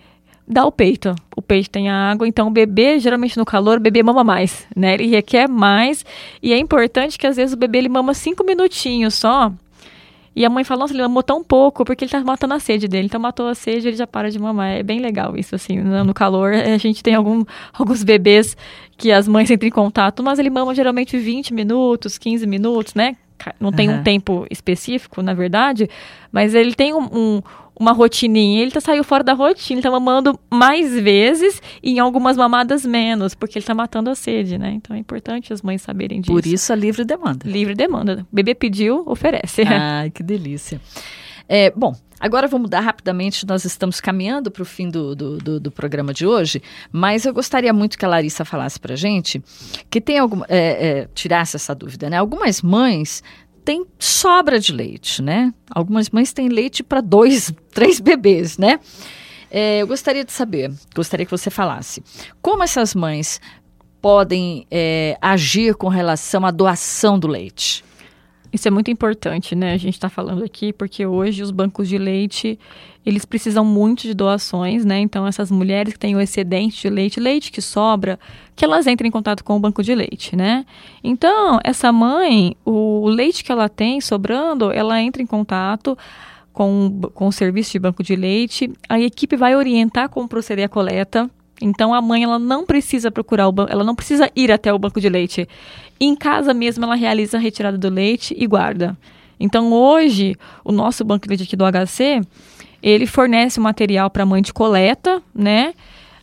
Dá 0.47 0.65
o 0.65 0.73
peito. 0.73 1.15
O 1.37 1.43
peito 1.43 1.71
tem 1.71 1.89
a 1.89 2.11
água, 2.11 2.27
então 2.27 2.49
o 2.49 2.51
bebê, 2.51 2.99
geralmente 2.99 3.37
no 3.37 3.45
calor, 3.45 3.79
o 3.79 3.81
bebê 3.81 4.03
mama 4.03 4.23
mais, 4.23 4.67
né? 4.75 4.95
Ele 4.95 5.07
requer 5.07 5.49
mais. 5.49 6.05
E 6.43 6.53
é 6.53 6.59
importante 6.59 7.19
que 7.19 7.27
às 7.27 7.37
vezes 7.37 7.55
o 7.55 7.59
bebê 7.59 7.79
ele 7.79 7.89
mama 7.89 8.15
cinco 8.15 8.45
minutinhos 8.45 9.15
só. 9.15 9.53
E 10.35 10.45
a 10.45 10.51
mãe 10.51 10.65
fala, 10.65 10.81
nossa, 10.81 10.93
ele 10.93 11.01
mamou 11.01 11.23
tão 11.23 11.43
pouco 11.43 11.83
porque 11.83 12.05
ele 12.05 12.11
tá 12.11 12.21
matando 12.21 12.53
a 12.53 12.61
sede 12.61 12.87
dele. 12.87 13.07
Então 13.07 13.19
matou 13.19 13.49
a 13.49 13.55
sede 13.55 13.89
ele 13.89 13.97
já 13.97 14.07
para 14.07 14.31
de 14.31 14.39
mamar. 14.39 14.73
É 14.73 14.83
bem 14.83 15.01
legal 15.01 15.35
isso, 15.35 15.55
assim. 15.55 15.79
No 15.79 16.13
calor, 16.13 16.53
a 16.53 16.77
gente 16.77 17.03
tem 17.03 17.15
algum, 17.15 17.43
alguns 17.73 18.05
bebês 18.05 18.55
que 18.99 19.11
as 19.11 19.27
mães 19.27 19.51
entram 19.51 19.67
em 19.67 19.73
contato, 19.73 20.23
mas 20.23 20.39
ele 20.39 20.51
mama 20.51 20.75
geralmente 20.75 21.17
20 21.17 21.55
minutos, 21.55 22.19
15 22.19 22.47
minutos, 22.47 22.95
né? 22.95 23.17
Não 23.61 23.72
tem 23.72 23.88
uhum. 23.88 23.96
um 23.96 24.03
tempo 24.03 24.46
específico, 24.51 25.22
na 25.22 25.35
verdade, 25.35 25.88
mas 26.33 26.55
ele 26.55 26.75
tem 26.75 26.94
um, 26.94 27.09
um 27.12 27.42
uma 27.79 27.92
rotininha. 27.92 28.62
Ele 28.62 28.70
tá, 28.70 28.81
saiu 28.81 29.05
fora 29.05 29.22
da 29.22 29.35
rotina, 29.35 29.79
ele 29.79 29.83
tá 29.83 29.90
mamando 29.90 30.38
mais 30.51 30.99
vezes 30.99 31.61
e 31.83 31.92
em 31.92 31.99
algumas 31.99 32.37
mamadas 32.37 32.85
menos, 32.85 33.35
porque 33.35 33.59
ele 33.59 33.66
tá 33.66 33.75
matando 33.75 34.11
a 34.11 34.14
sede, 34.14 34.59
né? 34.59 34.72
Então 34.72 34.96
é 34.96 34.99
importante 34.99 35.53
as 35.53 35.62
mães 35.62 35.83
saberem 35.83 36.20
disso. 36.20 36.33
Por 36.33 36.46
isso 36.46 36.72
a 36.72 36.77
livre 36.77 37.05
demanda. 37.05 37.46
Livre 37.46 37.75
demanda. 37.75 38.27
Bebê 38.33 38.55
pediu, 38.55 39.03
oferece. 39.07 39.62
Ai, 39.62 40.11
que 40.11 40.22
delícia. 40.22 40.81
É, 41.49 41.70
bom, 41.70 41.94
agora 42.18 42.48
vamos 42.48 42.66
mudar 42.66 42.81
rapidamente, 42.81 43.46
nós 43.46 43.64
estamos 43.64 44.00
caminhando 44.00 44.50
para 44.50 44.62
o 44.62 44.66
fim 44.66 44.88
do, 44.88 45.14
do, 45.14 45.38
do, 45.38 45.61
do, 45.61 45.70
programa 45.70 46.12
de 46.12 46.26
hoje, 46.26 46.62
mas 46.90 47.24
eu 47.24 47.33
gostaria 47.33 47.72
muito 47.72 47.98
que 47.98 48.05
a 48.05 48.09
Larissa 48.09 48.44
falasse 48.44 48.79
para 48.79 48.96
gente, 48.96 49.42
que 49.90 50.00
tem 50.00 50.18
alguma, 50.18 50.46
é, 50.48 50.59
é, 50.88 51.09
tirasse 51.14 51.57
essa 51.57 51.74
dúvida, 51.74 52.09
né? 52.11 52.16
Algumas 52.16 52.62
mães 52.62 53.22
tem 53.64 53.85
sobra 53.98 54.61
de 54.61 54.72
leite, 54.72 55.20
né? 55.20 55.52
Algumas 55.70 56.09
mães 56.11 56.33
têm 56.33 56.48
leite 56.48 56.83
para 56.83 57.00
dois, 57.00 57.52
três 57.74 58.00
bebês, 58.00 58.57
né? 58.57 58.81
É, 59.50 59.79
eu 59.79 59.87
gostaria 59.87 60.24
de 60.24 60.33
saber, 60.33 60.72
gostaria 60.94 61.24
que 61.24 61.31
você 61.31 61.50
falasse, 61.50 62.02
como 62.42 62.62
essas 62.62 62.94
mães 62.94 63.40
podem 64.00 64.66
é, 64.70 65.16
agir 65.20 65.74
com 65.74 65.88
relação 65.88 66.46
à 66.46 66.50
doação 66.50 67.18
do 67.18 67.26
leite? 67.26 67.85
Isso 68.53 68.69
é 68.69 68.71
muito 68.71 68.91
importante, 68.91 69.55
né? 69.55 69.73
A 69.73 69.77
gente 69.77 69.95
está 69.95 70.09
falando 70.09 70.45
aqui 70.45 70.73
porque 70.73 71.05
hoje 71.05 71.43
os 71.43 71.51
bancos 71.51 71.89
de 71.89 71.99
leite 71.99 72.59
eles 73.05 73.25
precisam 73.25 73.65
muito 73.65 74.03
de 74.03 74.15
doações, 74.15 74.85
né? 74.85 74.99
Então 74.99 75.27
essas 75.27 75.51
mulheres 75.51 75.93
que 75.93 75.99
têm 75.99 76.17
o 76.17 76.21
excedente 76.21 76.83
de 76.83 76.91
leite, 76.91 77.21
leite 77.21 77.53
que 77.53 77.63
sobra, 77.63 78.19
que 78.55 78.65
elas 78.65 78.87
entrem 78.87 79.09
em 79.09 79.13
contato 79.13 79.45
com 79.45 79.57
o 79.57 79.61
banco 79.61 79.83
de 79.83 79.95
leite, 79.95 80.35
né? 80.35 80.67
Então 81.05 81.61
essa 81.63 81.93
mãe, 81.93 82.57
o 82.65 83.09
leite 83.09 83.45
que 83.45 83.53
ela 83.53 83.69
tem 83.69 84.01
sobrando, 84.01 84.73
ela 84.73 85.01
entra 85.01 85.23
em 85.23 85.27
contato 85.27 85.97
com, 86.53 87.01
com 87.15 87.29
o 87.29 87.33
serviço 87.33 87.73
de 87.73 87.79
banco 87.79 88.03
de 88.03 88.17
leite, 88.17 88.73
a 88.89 88.99
equipe 88.99 89.37
vai 89.37 89.55
orientar 89.55 90.09
como 90.09 90.27
proceder 90.27 90.65
a 90.65 90.69
coleta. 90.69 91.31
Então 91.61 91.95
a 91.95 92.03
mãe 92.03 92.25
ela 92.25 92.38
não 92.38 92.64
precisa 92.64 93.11
procurar 93.11 93.49
o 93.49 93.53
banco, 93.53 93.73
ela 93.73 93.85
não 93.85 93.95
precisa 93.95 94.31
ir 94.37 94.53
até 94.53 94.73
o 94.73 94.79
banco 94.79 95.01
de 95.01 95.09
leite. 95.09 95.49
Em 95.99 96.14
casa 96.14 96.53
mesmo 96.53 96.85
ela 96.85 96.95
realiza 96.95 97.37
a 97.37 97.40
retirada 97.40 97.79
do 97.79 97.88
leite 97.88 98.35
e 98.38 98.47
guarda. 98.47 98.97
Então 99.38 99.73
hoje 99.73 100.37
o 100.64 100.73
nosso 100.73 101.05
banco 101.05 101.25
de 101.25 101.29
leite 101.31 101.45
aqui 101.45 101.57
do 101.57 101.64
HC 101.64 102.23
ele 102.83 103.07
fornece 103.07 103.59
o 103.59 103.62
material 103.62 104.11
para 104.11 104.23
a 104.23 104.27
mãe 104.27 104.42
de 104.42 104.53
coleta, 104.53 105.23
né? 105.35 105.75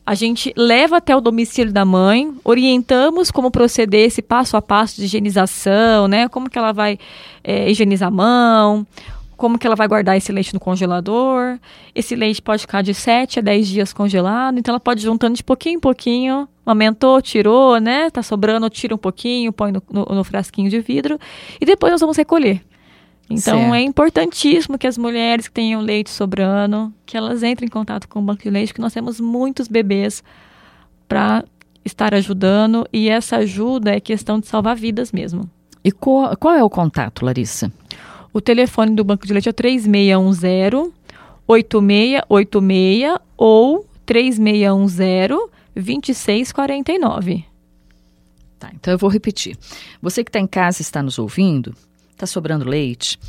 A 0.06 0.16
gente 0.16 0.54
leva 0.58 0.98
até 0.98 1.16
o 1.16 1.22
domicílio 1.22 1.72
da 1.72 1.86
mãe, 1.86 2.34
orientamos 2.44 3.32
como 3.32 3.50
proceder 3.50 4.06
esse 4.06 4.22
passo 4.22 4.58
a 4.58 4.62
passo 4.62 4.98
de 4.98 5.06
higienização, 5.06 6.10
né? 6.10 6.28
Como 6.28 6.50
que 6.50 6.58
ela 6.58 6.74
vai 6.74 7.00
é, 7.42 7.70
higienizar 7.70 8.10
a 8.10 8.12
mão, 8.12 8.86
como 9.38 9.58
que 9.58 9.66
ela 9.66 9.76
vai 9.76 9.88
guardar 9.88 10.18
esse 10.18 10.32
leite 10.32 10.54
no 10.54 10.60
congelador. 10.60 11.60
Esse 11.94 12.16
leite 12.16 12.42
pode 12.42 12.62
ficar 12.62 12.82
de 12.82 12.94
7 12.94 13.40
a 13.40 13.42
10 13.42 13.68
dias 13.68 13.94
congelado, 13.94 14.60
então 14.60 14.74
ela 14.74 14.80
pode 14.80 15.02
ir 15.02 15.04
juntando 15.04 15.36
de 15.36 15.44
pouquinho 15.44 15.78
em 15.78 15.80
pouquinho, 15.80 16.48
aumentou, 16.66 17.22
tirou, 17.22 17.80
né? 17.80 18.10
Tá 18.10 18.22
sobrando, 18.22 18.70
tira 18.70 18.96
um 18.96 18.98
pouquinho, 18.98 19.52
põe 19.52 19.72
no, 19.72 19.82
no, 19.92 20.06
no 20.06 20.24
frasquinho 20.24 20.70
de 20.70 20.80
vidro 20.80 21.20
e 21.60 21.66
depois 21.66 21.92
nós 21.92 22.02
vamos 22.02 22.18
recolher. 22.18 22.62
Então 23.30 23.58
certo. 23.58 23.74
é 23.74 23.82
importantíssimo 23.82 24.78
que 24.78 24.86
as 24.86 24.98
mulheres 24.98 25.48
que 25.48 25.54
tenham 25.54 25.82
leite 25.82 26.10
sobrando, 26.10 26.94
que 27.06 27.18
elas 27.18 27.42
entrem 27.42 27.68
em 27.68 27.72
contato 27.72 28.08
com 28.08 28.20
o 28.20 28.22
banco 28.22 28.44
de 28.44 28.50
leite, 28.50 28.70
porque 28.70 28.82
nós 28.82 28.94
temos 28.94 29.20
muitos 29.20 29.68
bebês 29.68 30.24
para 31.08 31.44
estar 31.86 32.14
ajudando 32.14 32.88
e 32.92 33.10
essa 33.10 33.38
ajuda 33.38 33.92
é 33.92 34.00
questão 34.00 34.40
de 34.40 34.48
salvar 34.48 34.76
vidas 34.76 35.12
mesmo. 35.12 35.50
E 35.84 35.92
qual, 35.92 36.36
qual 36.38 36.56
é 36.56 36.64
o 36.64 36.70
contato, 36.70 37.26
Larissa? 37.26 37.72
O 38.34 38.42
telefone 38.42 38.96
do 38.96 39.04
Banco 39.04 39.28
de 39.28 39.34
Leite 39.34 39.48
é 39.48 39.54
3610 39.54 40.92
8686 41.48 43.20
ou 43.38 43.88
3610 44.06 45.50
2649. 45.76 47.46
Tá, 48.58 48.72
então 48.74 48.94
eu 48.94 48.98
vou 48.98 49.10
repetir. 49.10 49.58
Você 50.02 50.24
que 50.24 50.30
está 50.30 50.40
em 50.40 50.48
casa 50.48 50.82
e 50.82 50.84
está 50.84 51.04
nos 51.04 51.20
ouvindo, 51.20 51.76
está 52.12 52.26
sobrando 52.26 52.68
leite, 52.68 53.20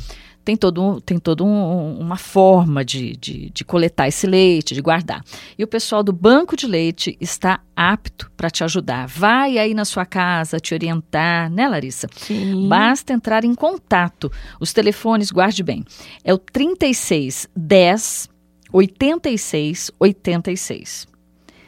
tem 0.45 0.55
todo, 0.55 1.01
tem 1.01 1.17
todo 1.17 1.43
um, 1.43 1.99
uma 1.99 2.17
forma 2.17 2.85
de, 2.85 3.17
de, 3.17 3.49
de, 3.49 3.65
coletar 3.65 4.07
esse 4.07 4.27
leite, 4.27 4.75
de 4.75 4.81
guardar. 4.81 5.23
E 5.57 5.63
o 5.63 5.67
pessoal 5.67 6.03
do 6.03 6.13
banco 6.13 6.55
de 6.55 6.67
leite 6.67 7.17
está 7.19 7.61
apto 7.75 8.31
para 8.37 8.51
te 8.51 8.63
ajudar. 8.63 9.07
Vai 9.07 9.57
aí 9.57 9.73
na 9.73 9.83
sua 9.83 10.05
casa 10.05 10.59
te 10.59 10.75
orientar, 10.75 11.49
né, 11.49 11.67
Larissa? 11.67 12.07
Sim. 12.15 12.69
Basta 12.69 13.11
entrar 13.11 13.43
em 13.43 13.55
contato. 13.55 14.31
Os 14.59 14.71
telefones, 14.71 15.31
guarde 15.31 15.63
bem. 15.63 15.83
É 16.23 16.31
o 16.31 16.37
36 16.37 17.49
10 17.55 18.29
86 18.71 19.91
86. 19.99 21.14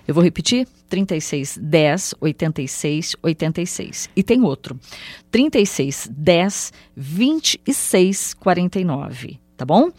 Eu 0.08 0.14
vou 0.14 0.24
repetir: 0.24 0.68
36 0.88 1.60
10 1.62 2.16
86 2.22 3.16
86. 3.22 4.10
E 4.16 4.24
tem 4.24 4.42
outro: 4.42 4.80
36 5.30 6.10
10 6.12 6.74
26 6.96 8.34
49. 8.36 9.40
Tá 9.58 9.66
bom? 9.66 9.90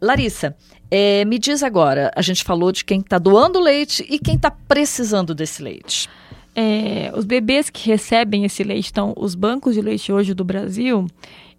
Larissa, 0.00 0.56
é, 0.90 1.24
me 1.26 1.38
diz 1.38 1.62
agora: 1.62 2.10
a 2.16 2.22
gente 2.22 2.42
falou 2.42 2.72
de 2.72 2.84
quem 2.84 3.00
está 3.00 3.18
doando 3.18 3.60
leite 3.60 4.06
e 4.08 4.18
quem 4.18 4.36
está 4.36 4.50
precisando 4.50 5.34
desse 5.34 5.62
leite. 5.62 6.08
É, 6.54 7.12
os 7.14 7.24
bebês 7.24 7.70
que 7.70 7.88
recebem 7.88 8.44
esse 8.44 8.64
leite, 8.64 8.90
então, 8.90 9.14
os 9.16 9.34
bancos 9.34 9.74
de 9.74 9.80
leite 9.80 10.10
hoje 10.10 10.34
do 10.34 10.44
Brasil, 10.44 11.06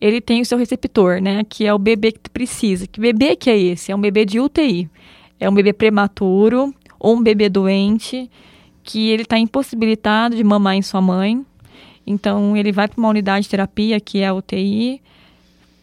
ele 0.01 0.19
tem 0.19 0.41
o 0.41 0.45
seu 0.45 0.57
receptor, 0.57 1.21
né? 1.21 1.43
Que 1.47 1.65
é 1.65 1.73
o 1.73 1.79
bebê 1.79 2.11
que 2.11 2.29
precisa. 2.29 2.87
Que 2.87 2.99
bebê 2.99 3.35
que 3.35 3.49
é 3.49 3.57
esse? 3.57 3.91
É 3.91 3.95
um 3.95 4.01
bebê 4.01 4.25
de 4.25 4.39
UTI. 4.39 4.89
É 5.39 5.49
um 5.49 5.53
bebê 5.53 5.73
prematuro 5.73 6.73
ou 7.01 7.15
um 7.15 7.23
bebê 7.23 7.49
doente 7.49 8.29
que 8.83 9.09
ele 9.09 9.23
está 9.23 9.37
impossibilitado 9.37 10.35
de 10.35 10.43
mamar 10.43 10.75
em 10.75 10.81
sua 10.83 11.01
mãe. 11.01 11.43
Então, 12.05 12.55
ele 12.55 12.71
vai 12.71 12.87
para 12.87 12.97
uma 12.97 13.09
unidade 13.09 13.43
de 13.43 13.49
terapia, 13.49 13.99
que 13.99 14.19
é 14.19 14.27
a 14.27 14.33
UTI, 14.33 15.01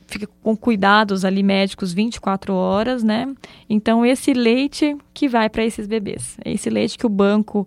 fica 0.07 0.28
com 0.42 0.57
cuidados 0.57 1.24
ali 1.24 1.42
médicos 1.42 1.92
24 1.92 2.54
horas, 2.54 3.02
né? 3.02 3.28
Então, 3.68 4.07
esse 4.07 4.33
leite 4.33 4.96
que 5.12 5.28
vai 5.28 5.48
para 5.50 5.64
esses 5.64 5.87
bebês. 5.87 6.37
É 6.44 6.52
esse 6.52 6.70
leite 6.70 6.96
que 6.96 7.07
o 7.07 7.11
banco 7.11 7.66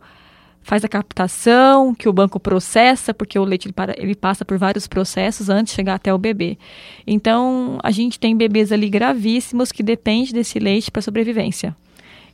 faz 0.61 0.85
a 0.85 0.87
captação, 0.87 1.93
que 1.93 2.07
o 2.07 2.13
banco 2.13 2.39
processa, 2.39 3.13
porque 3.13 3.37
o 3.37 3.43
leite 3.43 3.67
ele, 3.67 3.73
para, 3.73 3.95
ele 3.97 4.15
passa 4.15 4.45
por 4.45 4.57
vários 4.57 4.87
processos 4.87 5.49
antes 5.49 5.71
de 5.71 5.75
chegar 5.75 5.95
até 5.95 6.13
o 6.13 6.17
bebê. 6.17 6.57
Então, 7.05 7.79
a 7.83 7.91
gente 7.91 8.19
tem 8.19 8.35
bebês 8.35 8.71
ali 8.71 8.89
gravíssimos 8.89 9.71
que 9.71 9.83
dependem 9.83 10.33
desse 10.33 10.59
leite 10.59 10.91
para 10.91 11.01
sobrevivência. 11.01 11.75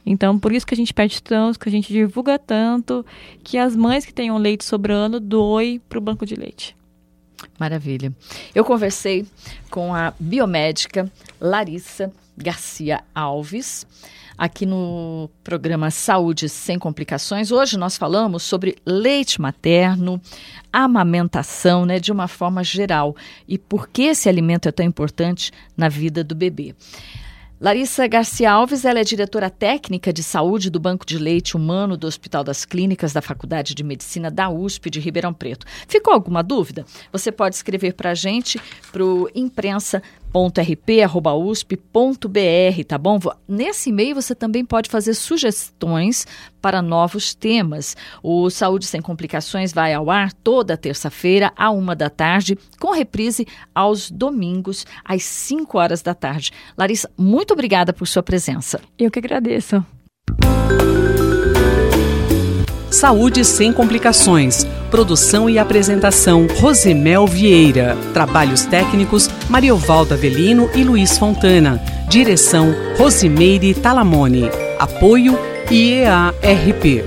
Então, 0.09 0.39
por 0.39 0.53
isso 0.53 0.65
que 0.65 0.73
a 0.73 0.77
gente 0.77 0.93
pede 0.93 1.21
tanto, 1.21 1.59
que 1.59 1.67
a 1.67 1.71
gente 1.71 1.91
divulga 1.91 2.39
tanto, 2.39 3.05
que 3.43 3.57
as 3.57 3.75
mães 3.75 4.05
que 4.05 4.13
tenham 4.13 4.37
leite 4.37 4.63
sobrando 4.63 5.19
doem 5.19 5.79
para 5.79 5.97
o 5.97 6.01
banco 6.01 6.25
de 6.25 6.33
leite. 6.33 6.77
Maravilha. 7.59 8.15
Eu 8.55 8.63
conversei 8.63 9.25
com 9.69 9.93
a 9.93 10.13
biomédica 10.17 11.11
Larissa 11.41 12.11
Garcia 12.37 13.03
Alves, 13.13 13.85
aqui 14.37 14.65
no 14.65 15.29
programa 15.43 15.91
Saúde 15.91 16.47
Sem 16.47 16.79
Complicações. 16.79 17.51
Hoje 17.51 17.77
nós 17.77 17.97
falamos 17.97 18.43
sobre 18.43 18.77
leite 18.85 19.41
materno, 19.41 20.21
amamentação, 20.71 21.85
né, 21.85 21.99
de 21.99 22.13
uma 22.13 22.29
forma 22.29 22.63
geral, 22.63 23.13
e 23.45 23.57
por 23.57 23.89
que 23.89 24.03
esse 24.03 24.29
alimento 24.29 24.69
é 24.69 24.71
tão 24.71 24.85
importante 24.85 25.51
na 25.75 25.89
vida 25.89 26.23
do 26.23 26.33
bebê. 26.33 26.73
Larissa 27.59 28.05
Garcia 28.05 28.51
Alves, 28.51 28.85
ela 28.85 28.99
é 28.99 29.03
diretora 29.03 29.49
técnica 29.49 30.13
de 30.13 30.21
saúde 30.21 30.69
do 30.69 30.79
Banco 30.79 31.03
de 31.03 31.17
Leite 31.17 31.57
Humano 31.57 31.97
do 31.97 32.05
Hospital 32.05 32.43
das 32.43 32.63
Clínicas 32.63 33.13
da 33.13 33.21
Faculdade 33.21 33.73
de 33.73 33.83
Medicina 33.83 34.29
da 34.29 34.47
USP 34.47 34.91
de 34.91 34.99
Ribeirão 34.99 35.33
Preto. 35.33 35.65
Ficou 35.87 36.13
alguma 36.13 36.43
dúvida? 36.43 36.85
Você 37.11 37.31
pode 37.31 37.55
escrever 37.55 37.95
para 37.95 38.11
a 38.11 38.13
gente 38.13 38.61
para 38.91 39.03
o 39.03 39.27
imprensa 39.33 40.03
rp.usp.br, 40.33 41.73
tá 42.87 42.97
bom? 42.97 43.19
Nesse 43.47 43.89
e-mail 43.89 44.15
você 44.15 44.35
também 44.35 44.63
pode 44.65 44.89
fazer 44.89 45.13
sugestões 45.13 46.25
para 46.61 46.81
novos 46.81 47.33
temas. 47.33 47.95
O 48.21 48.49
Saúde 48.49 48.85
Sem 48.85 49.01
Complicações 49.01 49.73
vai 49.73 49.93
ao 49.93 50.09
ar 50.09 50.33
toda 50.33 50.77
terça-feira, 50.77 51.51
à 51.55 51.71
uma 51.71 51.95
da 51.95 52.09
tarde, 52.09 52.57
com 52.79 52.91
reprise 52.91 53.47
aos 53.73 54.11
domingos, 54.11 54.85
às 55.03 55.23
5 55.23 55.77
horas 55.77 56.01
da 56.01 56.13
tarde. 56.13 56.51
Larissa, 56.77 57.09
muito 57.17 57.53
obrigada 57.53 57.93
por 57.93 58.07
sua 58.07 58.23
presença. 58.23 58.79
Eu 58.97 59.09
que 59.09 59.19
agradeço. 59.19 59.83
Saúde 62.89 63.43
sem 63.43 63.71
complicações. 63.71 64.65
Produção 64.89 65.49
e 65.49 65.59
apresentação: 65.59 66.47
Rosemel 66.59 67.27
Vieira. 67.27 67.97
Trabalhos 68.13 68.65
técnicos: 68.65 69.29
Mariovaldo 69.49 70.13
Avelino 70.13 70.69
e 70.73 70.83
Luiz 70.83 71.17
Fontana. 71.17 71.81
Direção: 72.07 72.73
Rosimeire 72.97 73.73
Talamone. 73.73 74.49
Apoio 74.79 75.37
IEARP. 75.69 77.03